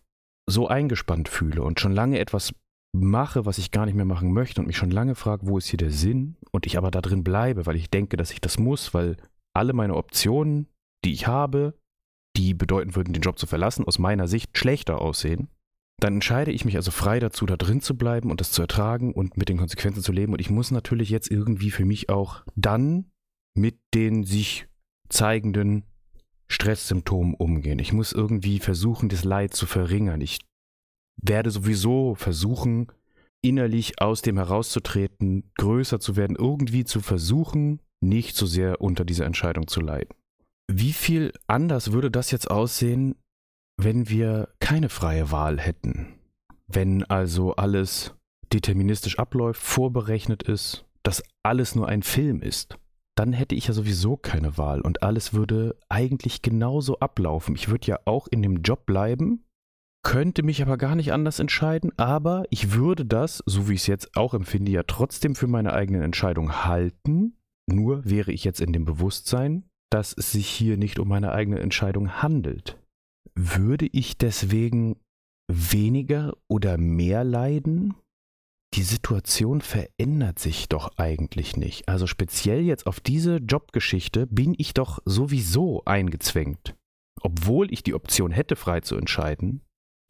so 0.49 0.67
eingespannt 0.67 1.29
fühle 1.29 1.63
und 1.63 1.79
schon 1.79 1.91
lange 1.91 2.19
etwas 2.19 2.53
mache, 2.93 3.45
was 3.45 3.57
ich 3.57 3.71
gar 3.71 3.85
nicht 3.85 3.95
mehr 3.95 4.05
machen 4.05 4.33
möchte 4.33 4.61
und 4.61 4.67
mich 4.67 4.77
schon 4.77 4.91
lange 4.91 5.15
frage, 5.15 5.47
wo 5.47 5.57
ist 5.57 5.67
hier 5.67 5.77
der 5.77 5.91
Sinn 5.91 6.37
und 6.51 6.65
ich 6.65 6.77
aber 6.77 6.91
da 6.91 7.01
drin 7.01 7.23
bleibe, 7.23 7.65
weil 7.65 7.75
ich 7.75 7.89
denke, 7.89 8.17
dass 8.17 8.31
ich 8.31 8.41
das 8.41 8.57
muss, 8.57 8.93
weil 8.93 9.17
alle 9.53 9.73
meine 9.73 9.95
Optionen, 9.95 10.67
die 11.05 11.13
ich 11.13 11.27
habe, 11.27 11.75
die 12.35 12.53
bedeuten 12.53 12.95
würden, 12.95 13.13
den 13.13 13.21
Job 13.21 13.37
zu 13.37 13.47
verlassen, 13.47 13.85
aus 13.85 13.99
meiner 13.99 14.27
Sicht 14.27 14.57
schlechter 14.57 15.01
aussehen, 15.01 15.49
dann 15.99 16.15
entscheide 16.15 16.51
ich 16.51 16.65
mich 16.65 16.77
also 16.77 16.91
frei 16.91 17.19
dazu, 17.19 17.45
da 17.45 17.57
drin 17.57 17.81
zu 17.81 17.97
bleiben 17.97 18.31
und 18.31 18.39
das 18.39 18.51
zu 18.51 18.61
ertragen 18.61 19.13
und 19.13 19.37
mit 19.37 19.49
den 19.49 19.57
Konsequenzen 19.57 20.01
zu 20.01 20.11
leben. 20.11 20.33
Und 20.33 20.39
ich 20.39 20.49
muss 20.49 20.71
natürlich 20.71 21.09
jetzt 21.09 21.29
irgendwie 21.29 21.71
für 21.71 21.85
mich 21.85 22.09
auch 22.09 22.43
dann 22.55 23.11
mit 23.53 23.77
den 23.93 24.23
sich 24.23 24.67
zeigenden 25.09 25.83
Stresssymptomen 26.51 27.33
umgehen. 27.35 27.79
Ich 27.79 27.93
muss 27.93 28.11
irgendwie 28.11 28.59
versuchen, 28.59 29.09
das 29.09 29.23
Leid 29.23 29.53
zu 29.53 29.65
verringern. 29.65 30.21
Ich 30.21 30.39
werde 31.21 31.51
sowieso 31.51 32.15
versuchen, 32.15 32.87
innerlich 33.41 34.01
aus 34.01 34.21
dem 34.21 34.37
herauszutreten, 34.37 35.51
größer 35.57 35.99
zu 35.99 36.15
werden, 36.15 36.35
irgendwie 36.37 36.83
zu 36.83 37.01
versuchen, 37.01 37.81
nicht 38.01 38.35
so 38.35 38.45
sehr 38.45 38.81
unter 38.81 39.06
dieser 39.06 39.25
Entscheidung 39.25 39.68
zu 39.68 39.81
leiden. 39.81 40.13
Wie 40.71 40.94
viel 40.94 41.33
anders 41.47 41.91
würde 41.91 42.11
das 42.11 42.31
jetzt 42.31 42.49
aussehen, 42.49 43.15
wenn 43.77 44.09
wir 44.09 44.49
keine 44.59 44.89
freie 44.89 45.31
Wahl 45.31 45.59
hätten, 45.59 46.19
wenn 46.68 47.03
also 47.06 47.56
alles 47.56 48.13
deterministisch 48.51 49.19
abläuft, 49.19 49.61
vorberechnet 49.61 50.44
ist, 50.44 50.85
dass 51.03 51.23
alles 51.44 51.75
nur 51.75 51.87
ein 51.87 52.03
Film 52.03 52.41
ist, 52.41 52.77
dann 53.19 53.33
hätte 53.33 53.56
ich 53.56 53.68
ja 53.68 53.73
sowieso 53.73 54.18
keine 54.18 54.57
Wahl 54.57 54.81
und 54.81 55.04
alles 55.04 55.33
würde 55.33 55.76
eigentlich 55.90 56.42
genauso 56.42 56.99
ablaufen. 56.99 57.56
Ich 57.56 57.69
würde 57.69 57.88
ja 57.88 57.99
auch 58.06 58.28
in 58.28 58.42
dem 58.42 58.61
Job 58.61 58.85
bleiben, 58.85 59.45
könnte 60.04 60.44
mich 60.44 60.61
aber 60.61 60.78
gar 60.78 60.95
nicht 60.95 61.11
anders 61.11 61.40
entscheiden, 61.40 61.92
aber 61.97 62.45
ich 62.49 62.73
würde 62.73 63.06
das, 63.06 63.44
so 63.45 63.68
wie 63.68 63.73
ich 63.73 63.81
es 63.81 63.88
jetzt 63.88 64.16
auch 64.16 64.33
empfinde, 64.33 64.71
ja 64.71 64.83
trotzdem 64.83 65.35
für 65.35 65.47
meine 65.47 65.73
eigene 65.73 66.04
Entscheidung 66.04 66.66
halten. 66.66 67.38
Nur 67.69 68.06
wäre 68.06 68.31
ich 68.31 68.44
jetzt 68.44 68.61
in 68.61 68.73
dem 68.73 68.85
Bewusstsein, 68.85 69.69
dass 69.92 70.14
es 70.18 70.31
sich 70.31 70.47
hier 70.47 70.78
nicht 70.78 70.97
um 70.97 71.07
meine 71.07 71.31
eigene 71.31 71.59
Entscheidung 71.59 72.21
handelt 72.21 72.80
würde 73.40 73.88
ich 73.92 74.18
deswegen 74.18 74.97
weniger 75.52 76.35
oder 76.49 76.78
mehr 76.78 77.23
leiden? 77.23 77.95
Die 78.76 78.83
Situation 78.83 79.61
verändert 79.61 80.38
sich 80.40 80.69
doch 80.69 80.92
eigentlich 80.97 81.57
nicht. 81.57 81.90
Also 81.90 82.06
speziell 82.06 82.61
jetzt 82.61 82.85
auf 82.85 82.99
diese 82.99 83.38
Jobgeschichte 83.38 84.28
bin 84.28 84.54
ich 84.57 84.73
doch 84.73 84.99
sowieso 85.06 85.83
eingezwängt. 85.85 86.76
Obwohl 87.21 87.73
ich 87.73 87.83
die 87.83 87.95
Option 87.95 88.31
hätte, 88.31 88.56
frei 88.56 88.81
zu 88.81 88.95
entscheiden, 88.95 89.61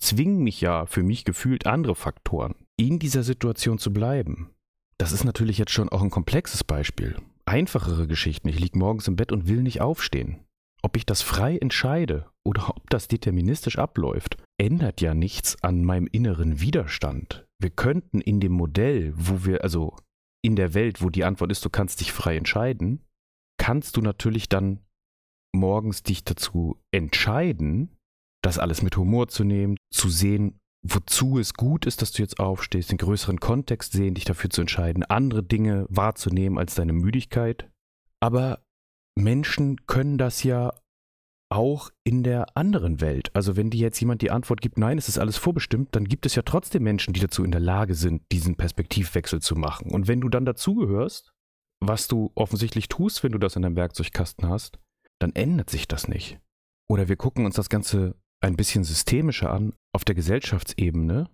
zwingen 0.01 0.43
mich 0.43 0.61
ja 0.61 0.85
für 0.85 1.03
mich 1.03 1.25
gefühlt 1.25 1.65
andere 1.67 1.95
Faktoren, 1.95 2.55
in 2.77 2.99
dieser 2.99 3.23
Situation 3.23 3.79
zu 3.79 3.93
bleiben. 3.93 4.51
Das 4.97 5.13
ist 5.13 5.23
natürlich 5.23 5.57
jetzt 5.57 5.71
schon 5.71 5.89
auch 5.89 6.01
ein 6.01 6.09
komplexes 6.11 6.63
Beispiel. 6.63 7.15
Einfachere 7.45 8.07
Geschichten. 8.07 8.49
Ich 8.49 8.59
liege 8.59 8.77
morgens 8.77 9.07
im 9.07 9.15
Bett 9.15 9.31
und 9.31 9.47
will 9.47 9.63
nicht 9.63 9.81
aufstehen. 9.81 10.45
Ob 10.81 10.95
ich 10.97 11.05
das 11.05 11.21
frei 11.21 11.57
entscheide 11.57 12.29
oder 12.45 12.69
ob 12.69 12.89
das 12.89 13.07
deterministisch 13.07 13.79
abläuft, 13.79 14.37
ändert 14.57 15.01
ja 15.01 15.13
nichts 15.13 15.61
an 15.63 15.83
meinem 15.83 16.07
inneren 16.07 16.61
Widerstand. 16.61 17.45
Wir 17.59 17.69
könnten 17.69 18.21
in 18.21 18.39
dem 18.39 18.53
Modell, 18.53 19.13
wo 19.15 19.45
wir, 19.45 19.63
also 19.63 19.95
in 20.41 20.55
der 20.55 20.73
Welt, 20.73 21.01
wo 21.01 21.09
die 21.09 21.25
Antwort 21.25 21.51
ist, 21.51 21.63
du 21.65 21.69
kannst 21.69 21.99
dich 21.99 22.11
frei 22.11 22.37
entscheiden, 22.37 23.03
kannst 23.57 23.97
du 23.97 24.01
natürlich 24.01 24.47
dann 24.47 24.79
morgens 25.53 26.03
dich 26.03 26.23
dazu 26.23 26.81
entscheiden, 26.91 27.95
das 28.41 28.57
alles 28.59 28.81
mit 28.81 28.95
Humor 28.95 29.27
zu 29.27 29.43
nehmen, 29.43 29.75
zu 29.91 30.09
sehen, 30.09 30.59
wozu 30.87 31.39
es 31.39 31.53
gut 31.53 31.85
ist, 31.85 32.01
dass 32.01 32.13
du 32.13 32.21
jetzt 32.21 32.39
aufstehst, 32.39 32.91
den 32.91 32.97
größeren 32.97 33.39
Kontext 33.39 33.91
sehen, 33.91 34.13
dich 34.13 34.23
dafür 34.23 34.49
zu 34.49 34.61
entscheiden, 34.61 35.03
andere 35.03 35.43
Dinge 35.43 35.85
wahrzunehmen 35.89 36.57
als 36.57 36.75
deine 36.75 36.93
Müdigkeit. 36.93 37.69
Aber 38.21 38.63
Menschen 39.17 39.85
können 39.87 40.17
das 40.17 40.43
ja 40.43 40.73
auch 41.49 41.89
in 42.03 42.23
der 42.23 42.55
anderen 42.55 43.01
Welt. 43.01 43.31
Also 43.35 43.57
wenn 43.57 43.71
dir 43.71 43.79
jetzt 43.79 43.99
jemand 43.99 44.21
die 44.21 44.31
Antwort 44.31 44.61
gibt, 44.61 44.77
nein, 44.77 44.97
es 44.97 45.09
ist 45.09 45.17
alles 45.17 45.37
vorbestimmt, 45.37 45.89
dann 45.95 46.05
gibt 46.05 46.25
es 46.25 46.35
ja 46.35 46.43
trotzdem 46.43 46.83
Menschen, 46.83 47.13
die 47.13 47.19
dazu 47.19 47.43
in 47.43 47.51
der 47.51 47.59
Lage 47.59 47.95
sind, 47.95 48.21
diesen 48.31 48.55
Perspektivwechsel 48.55 49.41
zu 49.41 49.55
machen. 49.55 49.91
Und 49.91 50.07
wenn 50.07 50.21
du 50.21 50.29
dann 50.29 50.45
dazugehörst, 50.45 51.31
was 51.79 52.07
du 52.07 52.31
offensichtlich 52.35 52.87
tust, 52.87 53.23
wenn 53.23 53.31
du 53.31 53.39
das 53.39 53.55
in 53.55 53.63
deinem 53.63 53.75
Werkzeugkasten 53.75 54.47
hast, 54.47 54.79
dann 55.19 55.33
ändert 55.33 55.69
sich 55.69 55.87
das 55.87 56.07
nicht. 56.07 56.39
Oder 56.87 57.07
wir 57.07 57.15
gucken 57.15 57.45
uns 57.45 57.55
das 57.55 57.69
Ganze 57.69 58.15
ein 58.41 58.55
bisschen 58.55 58.83
systemischer 58.83 59.51
an, 59.51 59.73
auf 59.93 60.05
der 60.05 60.15
Gesellschaftsebene. 60.15 61.29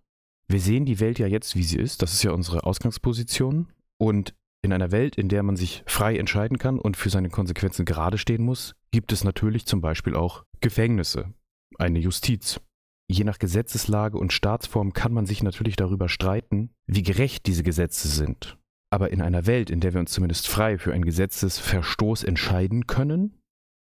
Wir 0.47 0.59
sehen 0.59 0.85
die 0.85 0.99
Welt 0.99 1.19
ja 1.19 1.27
jetzt, 1.27 1.55
wie 1.55 1.63
sie 1.63 1.77
ist. 1.77 2.01
Das 2.01 2.13
ist 2.13 2.23
ja 2.23 2.31
unsere 2.31 2.63
Ausgangsposition. 2.63 3.67
Und 3.97 4.33
in 4.65 4.73
einer 4.73 4.91
Welt, 4.91 5.15
in 5.15 5.29
der 5.29 5.43
man 5.43 5.55
sich 5.55 5.83
frei 5.85 6.17
entscheiden 6.17 6.57
kann 6.57 6.79
und 6.79 6.97
für 6.97 7.09
seine 7.09 7.29
Konsequenzen 7.29 7.85
gerade 7.85 8.17
stehen 8.17 8.43
muss, 8.43 8.75
gibt 8.91 9.11
es 9.11 9.23
natürlich 9.23 9.65
zum 9.65 9.79
Beispiel 9.79 10.15
auch 10.15 10.43
Gefängnisse, 10.59 11.33
eine 11.77 11.99
Justiz. 11.99 12.59
Je 13.07 13.23
nach 13.23 13.37
Gesetzeslage 13.37 14.17
und 14.17 14.33
Staatsform 14.33 14.93
kann 14.93 15.13
man 15.13 15.27
sich 15.27 15.43
natürlich 15.43 15.75
darüber 15.75 16.09
streiten, 16.09 16.71
wie 16.87 17.03
gerecht 17.03 17.45
diese 17.45 17.63
Gesetze 17.63 18.07
sind. 18.07 18.57
Aber 18.91 19.11
in 19.11 19.21
einer 19.21 19.45
Welt, 19.45 19.69
in 19.69 19.79
der 19.79 19.93
wir 19.93 19.99
uns 19.99 20.11
zumindest 20.11 20.47
frei 20.47 20.77
für 20.77 20.93
einen 20.93 21.05
Gesetzesverstoß 21.05 22.23
entscheiden 22.23 22.87
können, 22.87 23.39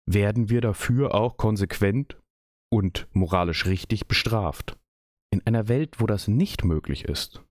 werden 0.06 0.50
wir 0.50 0.62
dafür 0.62 1.14
auch 1.14 1.38
konsequent 1.38 2.18
und 2.72 3.08
moralisch 3.12 3.68
richtig 3.68 4.08
bestraft. 4.08 4.78
In 5.32 5.46
einer 5.46 5.68
Welt, 5.68 6.00
wo 6.00 6.08
das 6.08 6.28
nicht 6.28 6.64
möglich 6.64 7.06
ist, 7.06 7.44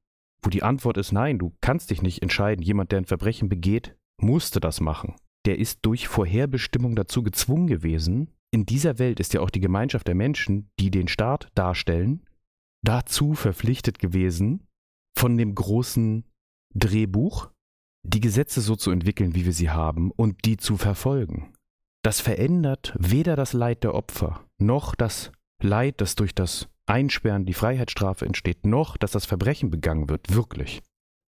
wo 0.42 0.50
die 0.50 0.62
Antwort 0.62 0.96
ist 0.96 1.12
nein, 1.12 1.38
du 1.38 1.52
kannst 1.60 1.90
dich 1.90 2.02
nicht 2.02 2.22
entscheiden, 2.22 2.62
jemand, 2.62 2.92
der 2.92 2.98
ein 2.98 3.04
Verbrechen 3.04 3.48
begeht, 3.48 3.96
musste 4.20 4.60
das 4.60 4.80
machen. 4.80 5.14
Der 5.46 5.58
ist 5.58 5.80
durch 5.82 6.08
Vorherbestimmung 6.08 6.94
dazu 6.94 7.22
gezwungen 7.22 7.66
gewesen. 7.66 8.30
In 8.50 8.66
dieser 8.66 8.98
Welt 8.98 9.20
ist 9.20 9.32
ja 9.34 9.40
auch 9.40 9.50
die 9.50 9.60
Gemeinschaft 9.60 10.06
der 10.06 10.14
Menschen, 10.14 10.70
die 10.78 10.90
den 10.90 11.08
Staat 11.08 11.48
darstellen, 11.54 12.24
dazu 12.84 13.34
verpflichtet 13.34 13.98
gewesen, 13.98 14.66
von 15.16 15.36
dem 15.36 15.54
großen 15.54 16.24
Drehbuch 16.74 17.50
die 18.04 18.20
Gesetze 18.20 18.60
so 18.60 18.76
zu 18.76 18.90
entwickeln, 18.90 19.34
wie 19.34 19.44
wir 19.44 19.52
sie 19.52 19.70
haben, 19.70 20.10
und 20.10 20.44
die 20.44 20.56
zu 20.56 20.76
verfolgen. 20.76 21.52
Das 22.02 22.20
verändert 22.20 22.96
weder 22.98 23.36
das 23.36 23.52
Leid 23.52 23.84
der 23.84 23.94
Opfer, 23.94 24.44
noch 24.58 24.96
das 24.96 25.30
Leid, 25.62 26.00
das 26.00 26.16
durch 26.16 26.34
das 26.34 26.68
Einsperren, 26.86 27.46
die 27.46 27.54
Freiheitsstrafe 27.54 28.26
entsteht, 28.26 28.66
noch 28.66 28.96
dass 28.96 29.12
das 29.12 29.26
Verbrechen 29.26 29.70
begangen 29.70 30.08
wird, 30.08 30.34
wirklich. 30.34 30.82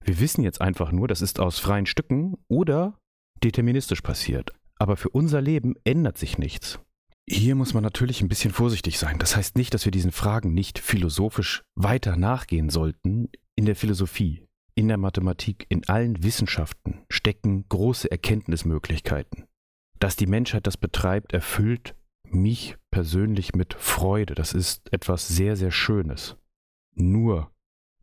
Wir 0.03 0.19
wissen 0.19 0.43
jetzt 0.43 0.61
einfach 0.61 0.91
nur, 0.91 1.07
das 1.07 1.21
ist 1.21 1.39
aus 1.39 1.59
freien 1.59 1.85
Stücken 1.85 2.37
oder 2.47 2.97
deterministisch 3.43 4.01
passiert. 4.01 4.51
Aber 4.77 4.97
für 4.97 5.09
unser 5.09 5.41
Leben 5.41 5.75
ändert 5.83 6.17
sich 6.17 6.37
nichts. 6.37 6.79
Hier 7.27 7.55
muss 7.55 7.73
man 7.73 7.81
natürlich 7.81 8.21
ein 8.21 8.27
bisschen 8.27 8.51
vorsichtig 8.51 8.99
sein. 8.99 9.17
Das 9.17 9.35
heißt 9.35 9.57
nicht, 9.57 9.73
dass 9.73 9.85
wir 9.85 9.91
diesen 9.91 10.11
Fragen 10.11 10.53
nicht 10.53 10.77
philosophisch 10.77 11.63
weiter 11.75 12.17
nachgehen 12.17 12.69
sollten. 12.69 13.29
In 13.55 13.65
der 13.65 13.75
Philosophie, 13.75 14.45
in 14.75 14.89
der 14.89 14.97
Mathematik, 14.97 15.65
in 15.69 15.87
allen 15.87 16.23
Wissenschaften 16.23 17.03
stecken 17.09 17.67
große 17.67 18.11
Erkenntnismöglichkeiten. 18.11 19.45
Dass 19.99 20.17
die 20.17 20.27
Menschheit 20.27 20.67
das 20.67 20.77
betreibt, 20.77 21.33
erfüllt 21.33 21.95
mich 22.35 22.77
persönlich 22.91 23.55
mit 23.55 23.73
Freude. 23.73 24.35
Das 24.35 24.53
ist 24.53 24.91
etwas 24.93 25.27
sehr, 25.27 25.55
sehr 25.55 25.71
Schönes. 25.71 26.37
Nur, 26.93 27.51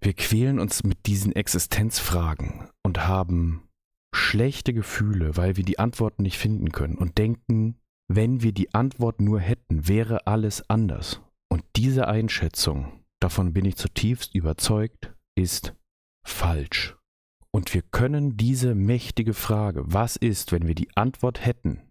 wir 0.00 0.14
quälen 0.14 0.58
uns 0.58 0.82
mit 0.82 1.06
diesen 1.06 1.32
Existenzfragen 1.32 2.68
und 2.82 3.06
haben 3.06 3.68
schlechte 4.14 4.74
Gefühle, 4.74 5.36
weil 5.36 5.56
wir 5.56 5.64
die 5.64 5.78
Antworten 5.78 6.22
nicht 6.22 6.38
finden 6.38 6.72
können 6.72 6.96
und 6.96 7.18
denken, 7.18 7.78
wenn 8.08 8.42
wir 8.42 8.52
die 8.52 8.74
Antwort 8.74 9.20
nur 9.20 9.40
hätten, 9.40 9.88
wäre 9.88 10.26
alles 10.26 10.68
anders. 10.68 11.20
Und 11.48 11.64
diese 11.76 12.08
Einschätzung, 12.08 13.04
davon 13.20 13.52
bin 13.52 13.64
ich 13.64 13.76
zutiefst 13.76 14.34
überzeugt, 14.34 15.14
ist 15.34 15.74
falsch. 16.26 16.96
Und 17.50 17.72
wir 17.74 17.82
können 17.82 18.36
diese 18.36 18.74
mächtige 18.74 19.34
Frage, 19.34 19.84
was 19.86 20.16
ist, 20.16 20.52
wenn 20.52 20.66
wir 20.66 20.74
die 20.74 20.88
Antwort 20.96 21.44
hätten, 21.44 21.82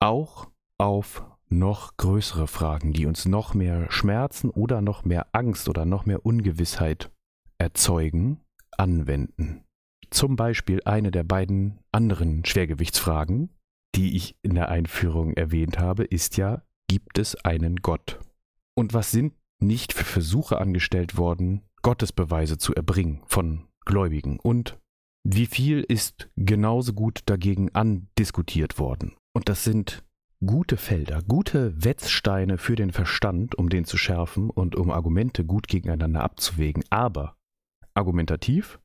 auch 0.00 0.48
auf 0.78 1.24
noch 1.50 1.96
größere 1.96 2.46
Fragen, 2.46 2.92
die 2.92 3.06
uns 3.06 3.26
noch 3.26 3.54
mehr 3.54 3.90
Schmerzen 3.90 4.50
oder 4.50 4.80
noch 4.80 5.04
mehr 5.04 5.26
Angst 5.32 5.68
oder 5.68 5.84
noch 5.84 6.06
mehr 6.06 6.24
Ungewissheit 6.24 7.10
erzeugen, 7.58 8.40
anwenden. 8.76 9.64
Zum 10.10 10.36
Beispiel 10.36 10.80
eine 10.84 11.10
der 11.10 11.24
beiden 11.24 11.80
anderen 11.92 12.44
Schwergewichtsfragen, 12.44 13.50
die 13.94 14.16
ich 14.16 14.36
in 14.42 14.54
der 14.54 14.68
Einführung 14.68 15.34
erwähnt 15.34 15.78
habe, 15.78 16.04
ist 16.04 16.36
ja, 16.36 16.62
gibt 16.88 17.18
es 17.18 17.34
einen 17.44 17.76
Gott? 17.76 18.18
Und 18.74 18.94
was 18.94 19.10
sind 19.10 19.34
nicht 19.60 19.92
für 19.92 20.04
Versuche 20.04 20.58
angestellt 20.58 21.16
worden, 21.16 21.62
Gottesbeweise 21.82 22.58
zu 22.58 22.74
erbringen 22.74 23.22
von 23.26 23.68
Gläubigen? 23.84 24.38
Und 24.38 24.78
wie 25.24 25.46
viel 25.46 25.80
ist 25.80 26.30
genauso 26.36 26.92
gut 26.92 27.22
dagegen 27.26 27.74
andiskutiert 27.74 28.78
worden? 28.78 29.16
Und 29.34 29.48
das 29.48 29.64
sind 29.64 30.04
gute 30.44 30.76
Felder, 30.76 31.22
gute 31.22 31.84
Wetzsteine 31.84 32.58
für 32.58 32.76
den 32.76 32.92
Verstand, 32.92 33.56
um 33.56 33.68
den 33.68 33.84
zu 33.84 33.96
schärfen 33.96 34.50
und 34.50 34.76
um 34.76 34.90
Argumente 34.90 35.44
gut 35.44 35.68
gegeneinander 35.68 36.22
abzuwägen, 36.22 36.84
aber 36.90 37.36
argumentativ 37.94 38.78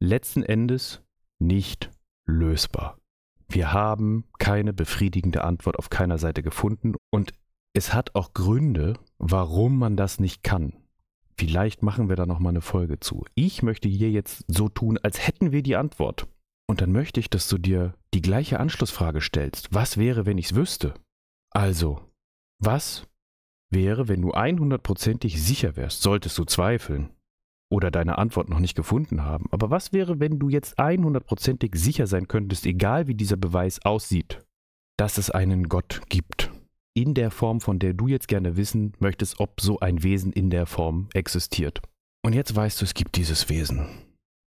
letzten 0.00 0.42
Endes 0.42 1.02
nicht 1.38 1.90
lösbar. 2.26 2.98
Wir 3.48 3.72
haben 3.72 4.24
keine 4.38 4.74
befriedigende 4.74 5.44
Antwort 5.44 5.78
auf 5.78 5.88
keiner 5.88 6.18
Seite 6.18 6.42
gefunden 6.42 6.94
und 7.10 7.32
es 7.72 7.94
hat 7.94 8.14
auch 8.14 8.34
Gründe, 8.34 8.94
warum 9.18 9.78
man 9.78 9.96
das 9.96 10.20
nicht 10.20 10.42
kann. 10.42 10.74
Vielleicht 11.38 11.82
machen 11.82 12.08
wir 12.08 12.16
da 12.16 12.26
noch 12.26 12.40
mal 12.40 12.50
eine 12.50 12.60
Folge 12.60 13.00
zu. 13.00 13.24
Ich 13.34 13.62
möchte 13.62 13.88
hier 13.88 14.10
jetzt 14.10 14.44
so 14.48 14.68
tun, 14.68 14.98
als 14.98 15.26
hätten 15.26 15.52
wir 15.52 15.62
die 15.62 15.76
Antwort. 15.76 16.26
Und 16.68 16.80
dann 16.80 16.92
möchte 16.92 17.18
ich, 17.18 17.30
dass 17.30 17.48
du 17.48 17.58
dir 17.58 17.94
die 18.14 18.22
gleiche 18.22 18.60
Anschlussfrage 18.60 19.20
stellst. 19.20 19.68
Was 19.72 19.96
wäre, 19.96 20.26
wenn 20.26 20.38
ich 20.38 20.46
es 20.46 20.54
wüsste? 20.54 20.94
Also, 21.50 22.00
was 22.62 23.06
wäre, 23.70 24.08
wenn 24.08 24.22
du 24.22 24.32
100%ig 24.32 25.42
sicher 25.42 25.76
wärst, 25.76 26.02
solltest 26.02 26.36
du 26.38 26.44
zweifeln 26.44 27.10
oder 27.70 27.90
deine 27.90 28.18
Antwort 28.18 28.48
noch 28.48 28.60
nicht 28.60 28.74
gefunden 28.74 29.24
haben, 29.24 29.46
aber 29.50 29.70
was 29.70 29.92
wäre, 29.92 30.20
wenn 30.20 30.38
du 30.38 30.48
jetzt 30.48 30.78
100%ig 30.78 31.74
sicher 31.74 32.06
sein 32.06 32.28
könntest, 32.28 32.66
egal 32.66 33.08
wie 33.08 33.14
dieser 33.14 33.36
Beweis 33.36 33.84
aussieht, 33.84 34.44
dass 34.98 35.18
es 35.18 35.30
einen 35.30 35.68
Gott 35.68 36.02
gibt? 36.08 36.50
In 36.94 37.14
der 37.14 37.30
Form, 37.30 37.60
von 37.60 37.78
der 37.78 37.94
du 37.94 38.08
jetzt 38.08 38.26
gerne 38.26 38.56
wissen 38.56 38.94
möchtest, 38.98 39.38
ob 39.38 39.60
so 39.60 39.78
ein 39.80 40.02
Wesen 40.02 40.32
in 40.32 40.50
der 40.50 40.66
Form 40.66 41.08
existiert. 41.14 41.80
Und 42.24 42.32
jetzt 42.34 42.54
weißt 42.56 42.80
du, 42.80 42.84
es 42.84 42.94
gibt 42.94 43.16
dieses 43.16 43.48
Wesen. 43.48 43.86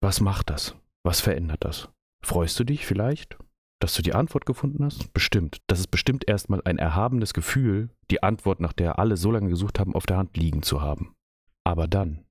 Was 0.01 0.19
macht 0.19 0.49
das? 0.49 0.75
Was 1.03 1.21
verändert 1.21 1.63
das? 1.63 1.89
Freust 2.23 2.59
du 2.59 2.63
dich 2.63 2.85
vielleicht, 2.85 3.37
dass 3.81 3.95
du 3.95 4.01
die 4.01 4.13
Antwort 4.13 4.45
gefunden 4.45 4.85
hast? 4.85 5.11
Bestimmt. 5.13 5.61
Das 5.67 5.79
ist 5.79 5.87
bestimmt 5.87 6.27
erstmal 6.27 6.61
ein 6.63 6.77
erhabenes 6.77 7.33
Gefühl, 7.33 7.89
die 8.11 8.23
Antwort, 8.23 8.59
nach 8.59 8.73
der 8.73 8.99
alle 8.99 9.17
so 9.17 9.31
lange 9.31 9.49
gesucht 9.49 9.79
haben, 9.79 9.95
auf 9.95 10.05
der 10.05 10.17
Hand 10.17 10.37
liegen 10.37 10.61
zu 10.61 10.81
haben. 10.81 11.15
Aber 11.63 11.87
dann, 11.87 12.25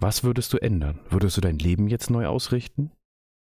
was 0.00 0.24
würdest 0.24 0.52
du 0.52 0.58
ändern? 0.58 1.00
Würdest 1.10 1.36
du 1.36 1.40
dein 1.40 1.58
Leben 1.58 1.88
jetzt 1.88 2.10
neu 2.10 2.26
ausrichten? 2.26 2.92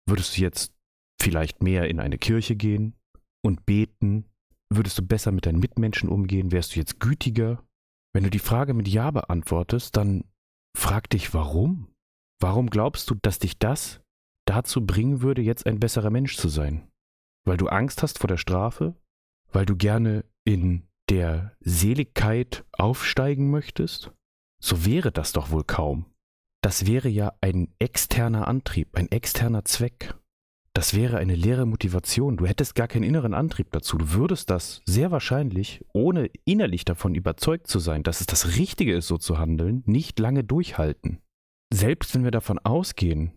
Würdest 0.08 0.36
du 0.36 0.42
jetzt 0.42 0.72
vielleicht 1.20 1.62
mehr 1.62 1.88
in 1.88 2.00
eine 2.00 2.18
Kirche 2.18 2.56
gehen 2.56 2.94
und 3.42 3.66
beten? 3.66 4.26
Würdest 4.72 4.98
du 4.98 5.02
besser 5.02 5.32
mit 5.32 5.46
deinen 5.46 5.60
Mitmenschen 5.60 6.08
umgehen? 6.08 6.52
Wärst 6.52 6.74
du 6.74 6.80
jetzt 6.80 7.00
gütiger? 7.00 7.62
Wenn 8.14 8.24
du 8.24 8.30
die 8.30 8.38
Frage 8.38 8.74
mit 8.74 8.88
Ja 8.88 9.10
beantwortest, 9.10 9.96
dann 9.96 10.24
frag 10.76 11.10
dich 11.10 11.34
warum? 11.34 11.88
Warum 12.40 12.70
glaubst 12.70 13.10
du, 13.10 13.16
dass 13.16 13.38
dich 13.38 13.58
das 13.58 14.00
dazu 14.46 14.84
bringen 14.84 15.22
würde, 15.22 15.42
jetzt 15.42 15.66
ein 15.66 15.80
besserer 15.80 16.10
Mensch 16.10 16.36
zu 16.36 16.48
sein? 16.48 16.88
Weil 17.44 17.56
du 17.56 17.68
Angst 17.68 18.02
hast 18.02 18.18
vor 18.18 18.28
der 18.28 18.36
Strafe? 18.36 18.94
Weil 19.52 19.66
du 19.66 19.76
gerne 19.76 20.24
in 20.44 20.84
der 21.10 21.52
Seligkeit 21.60 22.64
aufsteigen 22.72 23.50
möchtest? 23.50 24.12
So 24.60 24.84
wäre 24.84 25.12
das 25.12 25.32
doch 25.32 25.50
wohl 25.50 25.64
kaum. 25.64 26.06
Das 26.62 26.86
wäre 26.86 27.08
ja 27.08 27.34
ein 27.42 27.68
externer 27.78 28.48
Antrieb, 28.48 28.96
ein 28.96 29.10
externer 29.10 29.64
Zweck. 29.66 30.14
Das 30.72 30.94
wäre 30.94 31.18
eine 31.18 31.36
leere 31.36 31.66
Motivation. 31.66 32.36
Du 32.36 32.46
hättest 32.46 32.74
gar 32.74 32.88
keinen 32.88 33.04
inneren 33.04 33.34
Antrieb 33.34 33.70
dazu. 33.70 33.96
Du 33.96 34.12
würdest 34.12 34.50
das 34.50 34.80
sehr 34.86 35.10
wahrscheinlich, 35.10 35.84
ohne 35.92 36.30
innerlich 36.44 36.84
davon 36.84 37.14
überzeugt 37.14 37.68
zu 37.68 37.78
sein, 37.78 38.02
dass 38.02 38.20
es 38.20 38.26
das 38.26 38.56
Richtige 38.56 38.96
ist, 38.96 39.06
so 39.06 39.18
zu 39.18 39.38
handeln, 39.38 39.82
nicht 39.86 40.18
lange 40.18 40.42
durchhalten. 40.42 41.20
Selbst 41.72 42.14
wenn 42.14 42.24
wir 42.24 42.32
davon 42.32 42.58
ausgehen, 42.58 43.32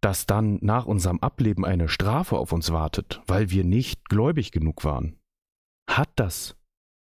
dass 0.00 0.26
dann 0.26 0.58
nach 0.62 0.86
unserem 0.86 1.18
Ableben 1.20 1.64
eine 1.64 1.88
Strafe 1.88 2.38
auf 2.38 2.52
uns 2.52 2.72
wartet, 2.72 3.20
weil 3.26 3.50
wir 3.50 3.64
nicht 3.64 4.08
gläubig 4.08 4.52
genug 4.52 4.84
waren, 4.84 5.18
hat 5.88 6.10
das 6.16 6.56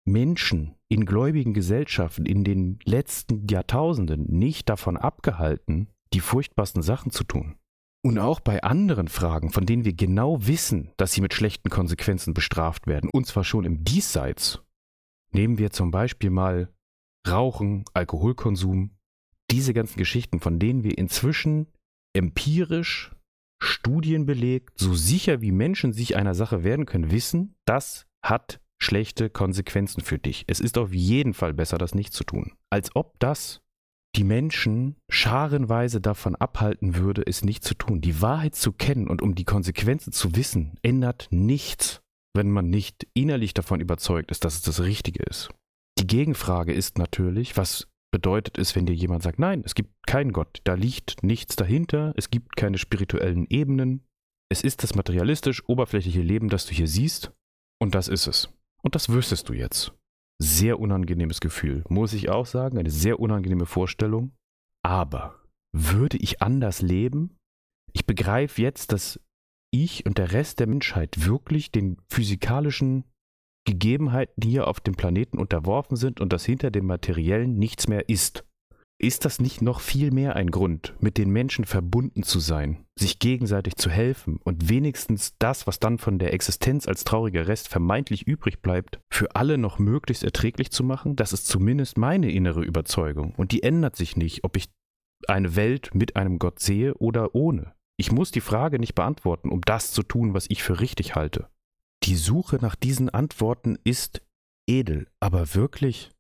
Menschen 0.07 0.77
in 0.89 1.05
gläubigen 1.05 1.53
Gesellschaften 1.53 2.27
in 2.27 2.45
den 2.45 2.79
letzten 2.85 3.47
Jahrtausenden 3.49 4.25
nicht 4.27 4.69
davon 4.69 4.97
abgehalten, 4.97 5.89
die 6.13 6.21
furchtbarsten 6.21 6.83
Sachen 6.83 7.11
zu 7.11 7.25
tun. 7.25 7.57
Und 8.03 8.19
auch 8.19 8.39
bei 8.39 8.63
anderen 8.63 9.09
Fragen, 9.09 9.51
von 9.51 9.67
denen 9.67 9.85
wir 9.85 9.93
genau 9.93 10.47
wissen, 10.47 10.93
dass 10.97 11.13
sie 11.13 11.21
mit 11.21 11.35
schlechten 11.35 11.71
Konsequenzen 11.71 12.35
bestraft 12.35 12.87
werden, 12.87 13.11
und 13.13 13.27
zwar 13.27 13.43
schon 13.43 13.65
im 13.65 13.83
Diesseits. 13.83 14.63
Nehmen 15.33 15.59
wir 15.59 15.73
zum 15.73 15.91
Beispiel 15.91 16.31
mal 16.31 16.73
Rauchen, 17.29 17.85
Alkoholkonsum, 17.95 18.93
diese 19.51 19.75
ganzen 19.75 19.99
Geschichten, 19.99 20.39
von 20.39 20.61
denen 20.61 20.85
wir 20.85 20.97
inzwischen 20.97 21.67
empirisch, 22.17 23.13
studienbelegt, 23.63 24.79
so 24.79 24.95
sicher 24.95 25.41
wie 25.41 25.53
Menschen 25.53 25.93
sich 25.93 26.17
einer 26.17 26.35
Sache 26.35 26.65
werden 26.65 26.87
können, 26.87 27.11
wissen, 27.11 27.55
das 27.65 28.07
hat 28.23 28.61
schlechte 28.79 29.31
Konsequenzen 29.31 30.03
für 30.03 30.19
dich. 30.19 30.45
Es 30.47 30.61
ist 30.61 30.79
auf 30.79 30.93
jeden 30.93 31.35
Fall 31.35 31.55
besser, 31.55 31.79
das 31.79 31.95
nicht 31.95 32.13
zu 32.13 32.25
tun. 32.25 32.53
Als 32.71 32.95
ob 32.95 33.19
das 33.19 33.63
die 34.17 34.25
Menschen 34.25 34.97
scharenweise 35.11 36.01
davon 36.01 36.37
abhalten 36.37 36.97
würde, 36.97 37.23
es 37.27 37.45
nicht 37.45 37.65
zu 37.65 37.75
tun. 37.75 38.01
Die 38.01 38.23
Wahrheit 38.23 38.55
zu 38.55 38.73
kennen 38.73 39.09
und 39.09 39.21
um 39.21 39.35
die 39.35 39.45
Konsequenzen 39.45 40.13
zu 40.13 40.35
wissen, 40.35 40.79
ändert 40.83 41.29
nichts, 41.31 42.01
wenn 42.35 42.51
man 42.51 42.71
nicht 42.71 43.07
innerlich 43.15 43.53
davon 43.53 43.81
überzeugt 43.81 44.31
ist, 44.31 44.45
dass 44.45 44.55
es 44.55 44.63
das 44.63 44.81
Richtige 44.81 45.23
ist. 45.23 45.51
Die 45.99 46.07
Gegenfrage 46.07 46.73
ist 46.73 46.99
natürlich, 46.99 47.57
was 47.57 47.89
bedeutet 48.17 48.57
es, 48.57 48.75
wenn 48.75 48.87
dir 48.87 48.95
jemand 48.95 49.23
sagt, 49.23 49.39
nein, 49.39 49.61
es 49.67 49.75
gibt 49.75 50.07
keinen 50.07 50.33
Gott, 50.33 50.63
da 50.65 50.73
liegt 50.73 51.23
nichts 51.23 51.55
dahinter, 51.55 52.15
es 52.17 52.31
gibt 52.31 52.57
keine 52.57 52.79
spirituellen 52.79 53.47
Ebenen, 53.51 54.07
es 54.51 54.63
ist 54.63 54.83
das 54.83 54.95
materialistisch 54.95 55.63
oberflächliche 55.69 56.23
Leben, 56.23 56.49
das 56.49 56.65
du 56.65 56.73
hier 56.73 56.89
siehst, 56.89 57.31
und 57.79 57.95
das 57.95 58.09
ist 58.09 58.27
es. 58.27 58.49
Und 58.83 58.95
das 58.95 59.11
wüsstest 59.11 59.51
du 59.51 59.53
jetzt. 59.53 59.93
Sehr 60.39 60.81
unangenehmes 60.81 61.41
Gefühl, 61.41 61.85
muss 61.91 62.15
ich 62.15 62.31
auch 62.31 62.47
sagen, 62.47 62.79
eine 62.79 62.89
sehr 62.91 63.21
unangenehme 63.21 63.67
Vorstellung. 63.67 64.33
Aber 64.83 65.43
würde 65.75 66.17
ich 66.17 66.41
anders 66.41 66.81
leben? 66.81 67.37
Ich 67.93 68.07
begreife 68.07 68.63
jetzt, 68.63 68.93
dass 68.93 69.21
ich 69.71 70.07
und 70.07 70.17
der 70.17 70.33
Rest 70.33 70.59
der 70.61 70.69
Menschheit 70.69 71.27
wirklich 71.27 71.71
den 71.71 71.99
physikalischen 72.09 73.05
Gegebenheiten 73.67 74.43
hier 74.43 74.67
auf 74.67 74.81
dem 74.81 74.95
Planeten 74.95 75.39
unterworfen 75.39 75.97
sind 75.97 76.21
und 76.21 76.33
dass 76.33 76.47
hinter 76.47 76.71
dem 76.71 76.87
Materiellen 76.87 77.59
nichts 77.59 77.89
mehr 77.89 78.09
ist. 78.09 78.45
Ist 78.99 79.27
das 79.27 79.41
nicht 79.41 79.61
noch 79.61 79.81
viel 79.81 80.11
mehr 80.11 80.37
ein 80.37 80.51
Grund, 80.51 80.95
mit 81.01 81.19
den 81.19 81.29
Menschen 81.29 81.67
verbunden 81.67 82.23
zu 82.23 82.41
sein, 82.41 82.87
sich 82.99 83.19
gegenseitig 83.19 83.77
zu 83.77 83.91
helfen 83.91 84.39
und 84.43 84.71
wenigstens 84.71 85.35
das, 85.39 85.67
was 85.67 85.79
dann 85.79 85.99
von 85.99 86.19
der 86.19 86.33
Existenz 86.33 86.89
als 86.89 87.05
trauriger 87.05 87.47
Rest 87.47 87.69
vermeintlich 87.69 88.27
übrig 88.27 88.63
bleibt, 88.63 88.99
für 89.13 89.37
alle 89.37 89.59
noch 89.59 89.79
möglichst 89.79 90.25
erträglich 90.25 90.71
zu 90.71 90.83
machen? 90.83 91.15
Das 91.15 91.35
ist 91.35 91.47
zumindest 91.47 91.99
meine 91.99 92.31
innere 92.31 92.63
Überzeugung 92.63 93.35
und 93.37 93.53
die 93.53 93.63
ändert 93.63 93.97
sich 93.97 94.17
nicht, 94.17 94.45
ob 94.45 94.57
ich 94.57 94.71
eine 95.29 95.57
Welt 95.57 95.91
mit 95.95 96.17
einem 96.17 96.39
Gott 96.39 96.61
sehe 96.61 96.95
oder 96.95 97.35
ohne. 97.35 97.75
Ich 97.99 98.13
muss 98.13 98.31
die 98.31 98.41
Frage 98.41 98.79
nicht 98.79 98.95
beantworten, 98.95 99.51
um 99.51 99.61
das 99.61 99.93
zu 99.93 100.03
tun, 100.03 100.33
was 100.33 100.47
ich 100.49 100.63
für 100.63 100.81
richtig 100.81 101.15
halte. 101.15 101.49
Die 102.03 102.17
Suche 102.17 102.57
nach 102.57 102.75
diesen 102.75 103.11
Antworten 103.11 103.79
ist 103.85 104.23
edel, 104.69 105.09
aber 105.21 105.55
wirklich 105.55 106.11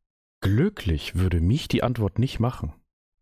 glücklich 0.40 1.14
würde 1.14 1.40
mich 1.40 1.68
die 1.68 1.82
Antwort 1.82 2.18
nicht 2.18 2.40
machen. 2.40 2.72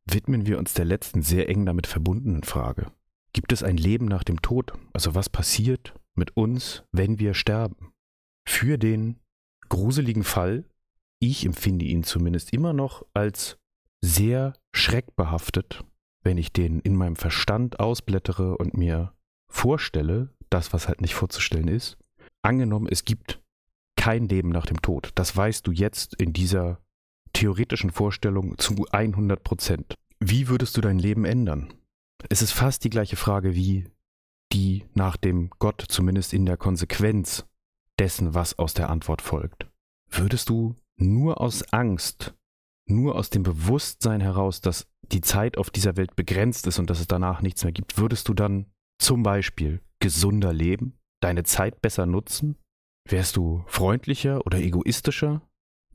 Widmen 0.06 0.46
wir 0.46 0.58
uns 0.58 0.74
der 0.74 0.84
letzten 0.84 1.22
sehr 1.22 1.48
eng 1.48 1.64
damit 1.66 1.86
verbundenen 1.86 2.42
Frage. 2.42 2.92
Gibt 3.32 3.52
es 3.52 3.62
ein 3.62 3.76
Leben 3.76 4.06
nach 4.06 4.24
dem 4.24 4.42
Tod? 4.42 4.72
Also 4.92 5.14
was 5.14 5.28
passiert 5.28 5.94
mit 6.14 6.36
uns, 6.36 6.84
wenn 6.92 7.18
wir 7.18 7.34
sterben? 7.34 7.92
Für 8.46 8.78
den 8.78 9.18
gruseligen 9.68 10.24
Fall, 10.24 10.64
ich 11.18 11.44
empfinde 11.44 11.84
ihn 11.84 12.04
zumindest 12.04 12.52
immer 12.52 12.72
noch 12.72 13.04
als 13.14 13.58
sehr 14.02 14.52
schreckbehaftet, 14.72 15.84
wenn 16.22 16.36
ich 16.36 16.52
den 16.52 16.80
in 16.80 16.94
meinem 16.94 17.16
Verstand 17.16 17.80
ausblättere 17.80 18.58
und 18.58 18.76
mir 18.76 19.14
vorstelle, 19.48 20.28
das, 20.50 20.72
was 20.72 20.86
halt 20.86 21.00
nicht 21.00 21.14
vorzustellen 21.14 21.68
ist, 21.68 21.96
angenommen, 22.44 22.88
es 22.90 23.04
gibt 23.04 23.40
kein 23.96 24.28
Leben 24.28 24.50
nach 24.50 24.66
dem 24.66 24.82
Tod. 24.82 25.10
Das 25.14 25.36
weißt 25.36 25.66
du 25.66 25.72
jetzt 25.72 26.14
in 26.14 26.32
dieser 26.32 26.80
theoretischen 27.32 27.90
Vorstellung 27.90 28.58
zu 28.58 28.86
100 28.90 29.42
Prozent. 29.42 29.94
Wie 30.20 30.48
würdest 30.48 30.76
du 30.76 30.80
dein 30.80 30.98
Leben 30.98 31.24
ändern? 31.24 31.72
Es 32.28 32.42
ist 32.42 32.52
fast 32.52 32.84
die 32.84 32.90
gleiche 32.90 33.16
Frage 33.16 33.54
wie 33.54 33.84
die 34.52 34.84
nach 34.94 35.16
dem 35.16 35.50
Gott, 35.58 35.84
zumindest 35.88 36.32
in 36.32 36.46
der 36.46 36.56
Konsequenz 36.56 37.44
dessen, 37.98 38.34
was 38.34 38.58
aus 38.58 38.74
der 38.74 38.88
Antwort 38.88 39.22
folgt. 39.22 39.66
Würdest 40.10 40.48
du 40.48 40.76
nur 40.96 41.40
aus 41.40 41.62
Angst, 41.72 42.34
nur 42.86 43.16
aus 43.16 43.30
dem 43.30 43.42
Bewusstsein 43.42 44.20
heraus, 44.20 44.60
dass 44.60 44.86
die 45.12 45.20
Zeit 45.20 45.58
auf 45.58 45.70
dieser 45.70 45.96
Welt 45.96 46.14
begrenzt 46.16 46.66
ist 46.66 46.78
und 46.78 46.88
dass 46.88 47.00
es 47.00 47.06
danach 47.06 47.42
nichts 47.42 47.64
mehr 47.64 47.72
gibt, 47.72 47.98
würdest 47.98 48.28
du 48.28 48.34
dann 48.34 48.66
zum 48.98 49.22
Beispiel 49.22 49.80
gesunder 49.98 50.52
leben? 50.52 50.98
Deine 51.24 51.44
Zeit 51.44 51.80
besser 51.80 52.06
nutzen? 52.06 52.56
Wärst 53.08 53.36
du 53.36 53.64
freundlicher 53.66 54.46
oder 54.46 54.58
egoistischer? 54.58 55.42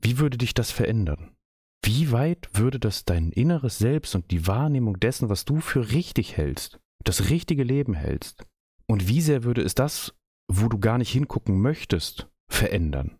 Wie 0.00 0.18
würde 0.18 0.36
dich 0.36 0.54
das 0.54 0.70
verändern? 0.72 1.36
Wie 1.84 2.12
weit 2.12 2.48
würde 2.52 2.78
das 2.78 3.04
dein 3.04 3.30
inneres 3.30 3.78
Selbst 3.78 4.14
und 4.14 4.30
die 4.30 4.46
Wahrnehmung 4.46 4.98
dessen, 4.98 5.28
was 5.28 5.44
du 5.44 5.60
für 5.60 5.92
richtig 5.92 6.36
hältst, 6.36 6.80
das 7.04 7.30
richtige 7.30 7.62
Leben 7.62 7.94
hältst? 7.94 8.44
Und 8.86 9.08
wie 9.08 9.20
sehr 9.20 9.44
würde 9.44 9.62
es 9.62 9.74
das, 9.74 10.14
wo 10.48 10.68
du 10.68 10.78
gar 10.78 10.98
nicht 10.98 11.10
hingucken 11.10 11.60
möchtest, 11.60 12.28
verändern? 12.50 13.18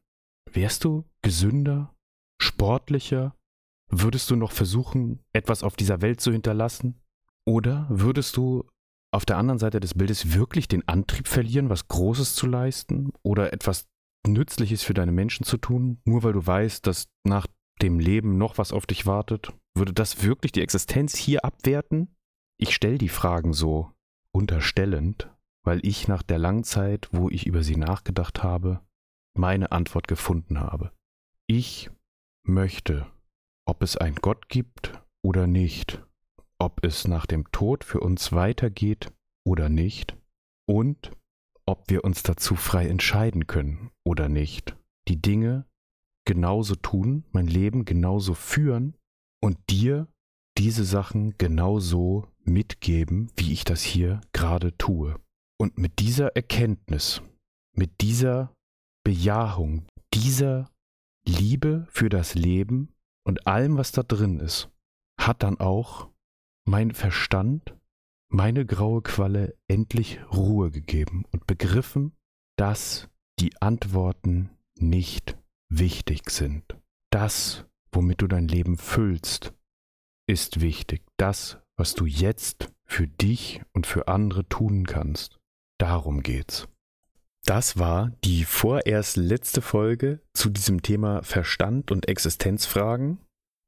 Wärst 0.53 0.85
du 0.85 1.05
gesünder, 1.23 1.95
sportlicher? 2.43 3.37
Würdest 3.89 4.31
du 4.31 4.37
noch 4.37 4.53
versuchen, 4.53 5.25
etwas 5.33 5.63
auf 5.63 5.77
dieser 5.77 6.01
Welt 6.01 6.21
zu 6.21 6.33
hinterlassen? 6.33 7.01
Oder 7.47 7.87
würdest 7.89 8.37
du 8.37 8.69
auf 9.13 9.25
der 9.25 9.39
anderen 9.39 9.59
Seite 9.59 9.81
des 9.81 9.95
Bildes 9.95 10.35
wirklich 10.35 10.69
den 10.69 10.87
Antrieb 10.87 11.27
verlieren, 11.27 11.69
was 11.69 11.89
Großes 11.89 12.35
zu 12.35 12.47
leisten 12.47 13.13
oder 13.23 13.53
etwas 13.53 13.87
Nützliches 14.27 14.83
für 14.83 14.95
deine 14.95 15.13
Menschen 15.13 15.45
zu 15.45 15.57
tun, 15.57 16.01
nur 16.05 16.23
weil 16.23 16.33
du 16.33 16.47
weißt, 16.47 16.87
dass 16.87 17.09
nach 17.25 17.47
dem 17.83 17.99
Leben 17.99 18.37
noch 18.37 18.59
was 18.59 18.73
auf 18.73 18.87
dich 18.87 19.07
wartet? 19.07 19.53
Würde 19.75 19.93
das 19.93 20.23
wirklich 20.23 20.53
die 20.53 20.63
Existenz 20.63 21.17
hier 21.17 21.45
abwerten? 21.45 22.15
Ich 22.59 22.75
stelle 22.75 22.99
die 22.99 23.09
Fragen 23.09 23.53
so 23.53 23.91
unterstellend, 24.33 25.31
weil 25.65 25.85
ich 25.85 26.09
nach 26.09 26.23
der 26.23 26.39
langen 26.39 26.65
Zeit, 26.65 27.09
wo 27.13 27.31
ich 27.31 27.47
über 27.47 27.63
sie 27.63 27.77
nachgedacht 27.77 28.43
habe, 28.43 28.81
meine 29.37 29.73
Antwort 29.73 30.09
gefunden 30.09 30.61
habe. 30.61 30.93
Ich 31.47 31.91
möchte, 32.47 33.07
ob 33.67 33.83
es 33.83 33.97
einen 33.97 34.17
Gott 34.17 34.49
gibt 34.49 34.93
oder 35.23 35.47
nicht, 35.47 36.03
ob 36.61 36.85
es 36.85 37.09
nach 37.09 37.27
dem 37.27 37.51
Tod 37.51 37.85
für 37.85 38.01
uns 38.01 38.33
weitergeht 38.33 39.13
oder 39.47 39.69
nicht 39.69 40.17
und 40.69 41.13
ob 41.67 41.89
wir 41.89 42.05
uns 42.05 42.23
dazu 42.23 42.55
frei 42.55 42.87
entscheiden 42.89 43.47
können 43.47 43.91
oder 44.05 44.29
nicht. 44.29 44.77
Die 45.09 45.21
Dinge 45.21 45.67
genauso 46.27 46.75
tun, 46.77 47.25
mein 47.33 47.47
Leben 47.47 47.85
genauso 47.85 48.35
führen 48.35 48.97
und 49.43 49.59
dir 49.71 50.07
diese 50.59 50.85
Sachen 50.85 51.39
genauso 51.39 52.29
mitgeben, 52.43 53.31
wie 53.37 53.53
ich 53.53 53.65
das 53.65 53.83
hier 53.83 54.21
gerade 54.33 54.77
tue. 54.77 55.19
Und 55.59 55.79
mit 55.79 55.99
dieser 55.99 56.37
Erkenntnis, 56.37 57.23
mit 57.75 58.01
dieser 58.01 58.55
Bejahung, 59.05 59.87
dieser 60.13 60.71
Liebe 61.27 61.87
für 61.91 62.09
das 62.09 62.35
Leben 62.35 62.93
und 63.25 63.47
allem, 63.47 63.77
was 63.77 63.93
da 63.93 64.03
drin 64.03 64.41
ist, 64.41 64.71
hat 65.19 65.43
dann 65.43 65.61
auch 65.61 66.11
mein 66.65 66.93
Verstand, 66.93 67.75
meine 68.29 68.65
graue 68.65 69.03
Qualle 69.03 69.57
endlich 69.69 70.21
Ruhe 70.33 70.71
gegeben 70.71 71.25
und 71.33 71.47
begriffen, 71.47 72.13
dass 72.57 73.09
die 73.39 73.61
Antworten 73.61 74.51
nicht 74.77 75.37
wichtig 75.69 76.31
sind. 76.31 76.77
Das, 77.11 77.65
womit 77.93 78.23
du 78.23 78.27
dein 78.27 78.49
Leben 78.49 78.77
füllst, 78.77 79.53
ist 80.29 80.61
wichtig. 80.61 81.03
Das, 81.17 81.59
was 81.77 81.95
du 81.95 82.07
jetzt 82.07 82.71
für 82.85 83.09
dich 83.09 83.63
und 83.73 83.87
für 83.87 84.09
andere 84.09 84.49
tun 84.49 84.87
kannst. 84.87 85.39
Darum 85.79 86.23
geht's. 86.23 86.69
Das 87.47 87.79
war 87.79 88.13
die 88.23 88.45
vorerst 88.45 89.17
letzte 89.17 89.63
Folge 89.63 90.21
zu 90.35 90.51
diesem 90.51 90.83
Thema 90.83 91.23
Verstand 91.23 91.91
und 91.91 92.07
Existenzfragen 92.07 93.19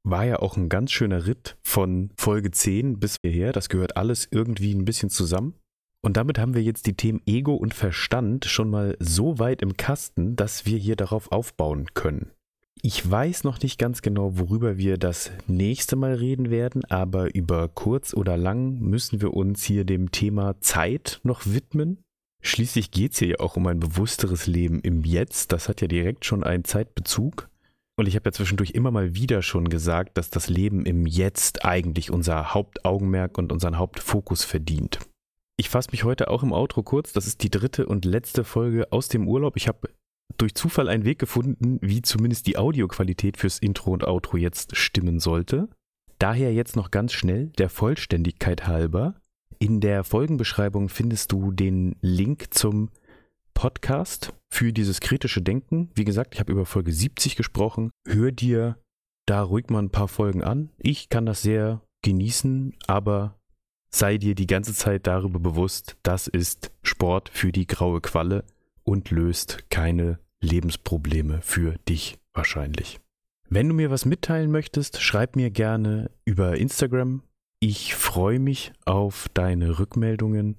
war 0.03 0.25
ja 0.25 0.39
auch 0.39 0.57
ein 0.57 0.69
ganz 0.69 0.91
schöner 0.91 1.25
Ritt 1.25 1.57
von 1.63 2.11
Folge 2.17 2.51
10 2.51 2.99
bis 2.99 3.17
hierher. 3.23 3.53
Das 3.53 3.69
gehört 3.69 3.97
alles 3.97 4.27
irgendwie 4.31 4.73
ein 4.73 4.85
bisschen 4.85 5.09
zusammen. 5.09 5.55
Und 6.01 6.17
damit 6.17 6.37
haben 6.37 6.53
wir 6.53 6.61
jetzt 6.61 6.85
die 6.85 6.95
Themen 6.95 7.21
Ego 7.25 7.55
und 7.55 7.73
Verstand 7.73 8.45
schon 8.45 8.69
mal 8.69 8.97
so 8.99 9.39
weit 9.39 9.61
im 9.61 9.77
Kasten, 9.77 10.35
dass 10.35 10.65
wir 10.65 10.77
hier 10.77 10.97
darauf 10.97 11.31
aufbauen 11.31 11.87
können. 11.93 12.31
Ich 12.81 13.09
weiß 13.09 13.45
noch 13.45 13.61
nicht 13.61 13.79
ganz 13.79 14.01
genau, 14.01 14.37
worüber 14.37 14.77
wir 14.77 14.97
das 14.97 15.31
nächste 15.47 15.95
Mal 15.95 16.15
reden 16.15 16.49
werden, 16.49 16.83
aber 16.83 17.33
über 17.33 17.69
kurz 17.69 18.13
oder 18.13 18.35
lang 18.35 18.79
müssen 18.79 19.21
wir 19.21 19.33
uns 19.33 19.63
hier 19.63 19.85
dem 19.85 20.11
Thema 20.11 20.59
Zeit 20.59 21.21
noch 21.23 21.45
widmen. 21.45 21.99
Schließlich 22.41 22.91
geht 22.91 23.13
es 23.13 23.19
hier 23.19 23.29
ja 23.29 23.39
auch 23.39 23.55
um 23.55 23.67
ein 23.67 23.79
bewussteres 23.79 24.47
Leben 24.47 24.81
im 24.81 25.05
Jetzt. 25.05 25.53
Das 25.53 25.69
hat 25.69 25.79
ja 25.79 25.87
direkt 25.87 26.25
schon 26.25 26.43
einen 26.43 26.65
Zeitbezug. 26.65 27.49
Und 27.95 28.07
ich 28.07 28.15
habe 28.15 28.27
ja 28.27 28.31
zwischendurch 28.31 28.71
immer 28.71 28.91
mal 28.91 29.13
wieder 29.13 29.41
schon 29.41 29.69
gesagt, 29.69 30.17
dass 30.17 30.29
das 30.29 30.49
Leben 30.49 30.85
im 30.85 31.05
Jetzt 31.05 31.63
eigentlich 31.63 32.09
unser 32.09 32.53
Hauptaugenmerk 32.53 33.37
und 33.37 33.51
unseren 33.51 33.77
Hauptfokus 33.77 34.43
verdient. 34.43 34.99
Ich 35.57 35.69
fasse 35.69 35.91
mich 35.91 36.03
heute 36.03 36.29
auch 36.29 36.41
im 36.41 36.51
Outro 36.51 36.81
kurz. 36.81 37.13
Das 37.13 37.27
ist 37.27 37.43
die 37.43 37.51
dritte 37.51 37.85
und 37.85 38.05
letzte 38.05 38.43
Folge 38.43 38.91
aus 38.91 39.09
dem 39.09 39.27
Urlaub. 39.27 39.55
Ich 39.57 39.67
habe 39.67 39.89
durch 40.37 40.55
Zufall 40.55 40.89
einen 40.89 41.05
Weg 41.05 41.19
gefunden, 41.19 41.77
wie 41.81 42.01
zumindest 42.01 42.47
die 42.47 42.57
Audioqualität 42.57 43.37
fürs 43.37 43.59
Intro 43.59 43.91
und 43.91 44.03
Outro 44.03 44.37
jetzt 44.37 44.75
stimmen 44.75 45.19
sollte. 45.19 45.69
Daher 46.17 46.51
jetzt 46.53 46.75
noch 46.75 46.89
ganz 46.89 47.13
schnell, 47.13 47.49
der 47.57 47.69
Vollständigkeit 47.69 48.65
halber. 48.65 49.15
In 49.59 49.79
der 49.79 50.03
Folgenbeschreibung 50.03 50.89
findest 50.89 51.31
du 51.31 51.51
den 51.51 51.95
Link 52.01 52.53
zum 52.53 52.89
Podcast 53.63 54.33
für 54.49 54.73
dieses 54.73 54.99
kritische 54.99 55.41
Denken. 55.41 55.89
Wie 55.95 56.03
gesagt, 56.03 56.33
ich 56.33 56.41
habe 56.41 56.51
über 56.51 56.65
Folge 56.65 56.91
70 56.91 57.37
gesprochen. 57.37 57.91
Hör 58.05 58.33
dir 58.33 58.77
da 59.25 59.41
ruhig 59.41 59.69
mal 59.69 59.79
ein 59.79 59.89
paar 59.89 60.09
Folgen 60.09 60.43
an. 60.43 60.69
Ich 60.79 61.07
kann 61.07 61.25
das 61.25 61.43
sehr 61.43 61.81
genießen, 62.01 62.75
aber 62.87 63.39
sei 63.89 64.17
dir 64.17 64.35
die 64.35 64.47
ganze 64.47 64.73
Zeit 64.73 65.07
darüber 65.07 65.39
bewusst, 65.39 65.95
das 66.03 66.27
ist 66.27 66.71
Sport 66.81 67.29
für 67.29 67.53
die 67.53 67.65
graue 67.65 68.01
Qualle 68.01 68.43
und 68.83 69.11
löst 69.11 69.69
keine 69.69 70.19
Lebensprobleme 70.41 71.41
für 71.41 71.77
dich 71.87 72.17
wahrscheinlich. 72.33 72.99
Wenn 73.47 73.69
du 73.69 73.73
mir 73.73 73.89
was 73.89 74.03
mitteilen 74.03 74.51
möchtest, 74.51 75.01
schreib 75.01 75.37
mir 75.37 75.51
gerne 75.51 76.11
über 76.25 76.57
Instagram. 76.57 77.23
Ich 77.61 77.95
freue 77.95 78.39
mich 78.39 78.73
auf 78.83 79.29
deine 79.33 79.79
Rückmeldungen 79.79 80.57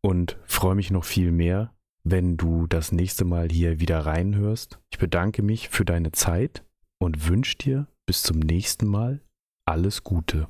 und 0.00 0.38
freue 0.46 0.74
mich 0.74 0.90
noch 0.90 1.04
viel 1.04 1.32
mehr, 1.32 1.75
wenn 2.08 2.36
du 2.36 2.68
das 2.68 2.92
nächste 2.92 3.24
Mal 3.24 3.48
hier 3.50 3.80
wieder 3.80 4.06
reinhörst. 4.06 4.78
Ich 4.92 4.98
bedanke 4.98 5.42
mich 5.42 5.70
für 5.70 5.84
deine 5.84 6.12
Zeit 6.12 6.64
und 6.98 7.28
wünsche 7.28 7.56
dir 7.56 7.88
bis 8.06 8.22
zum 8.22 8.38
nächsten 8.38 8.86
Mal 8.86 9.22
alles 9.66 10.04
Gute. 10.04 10.46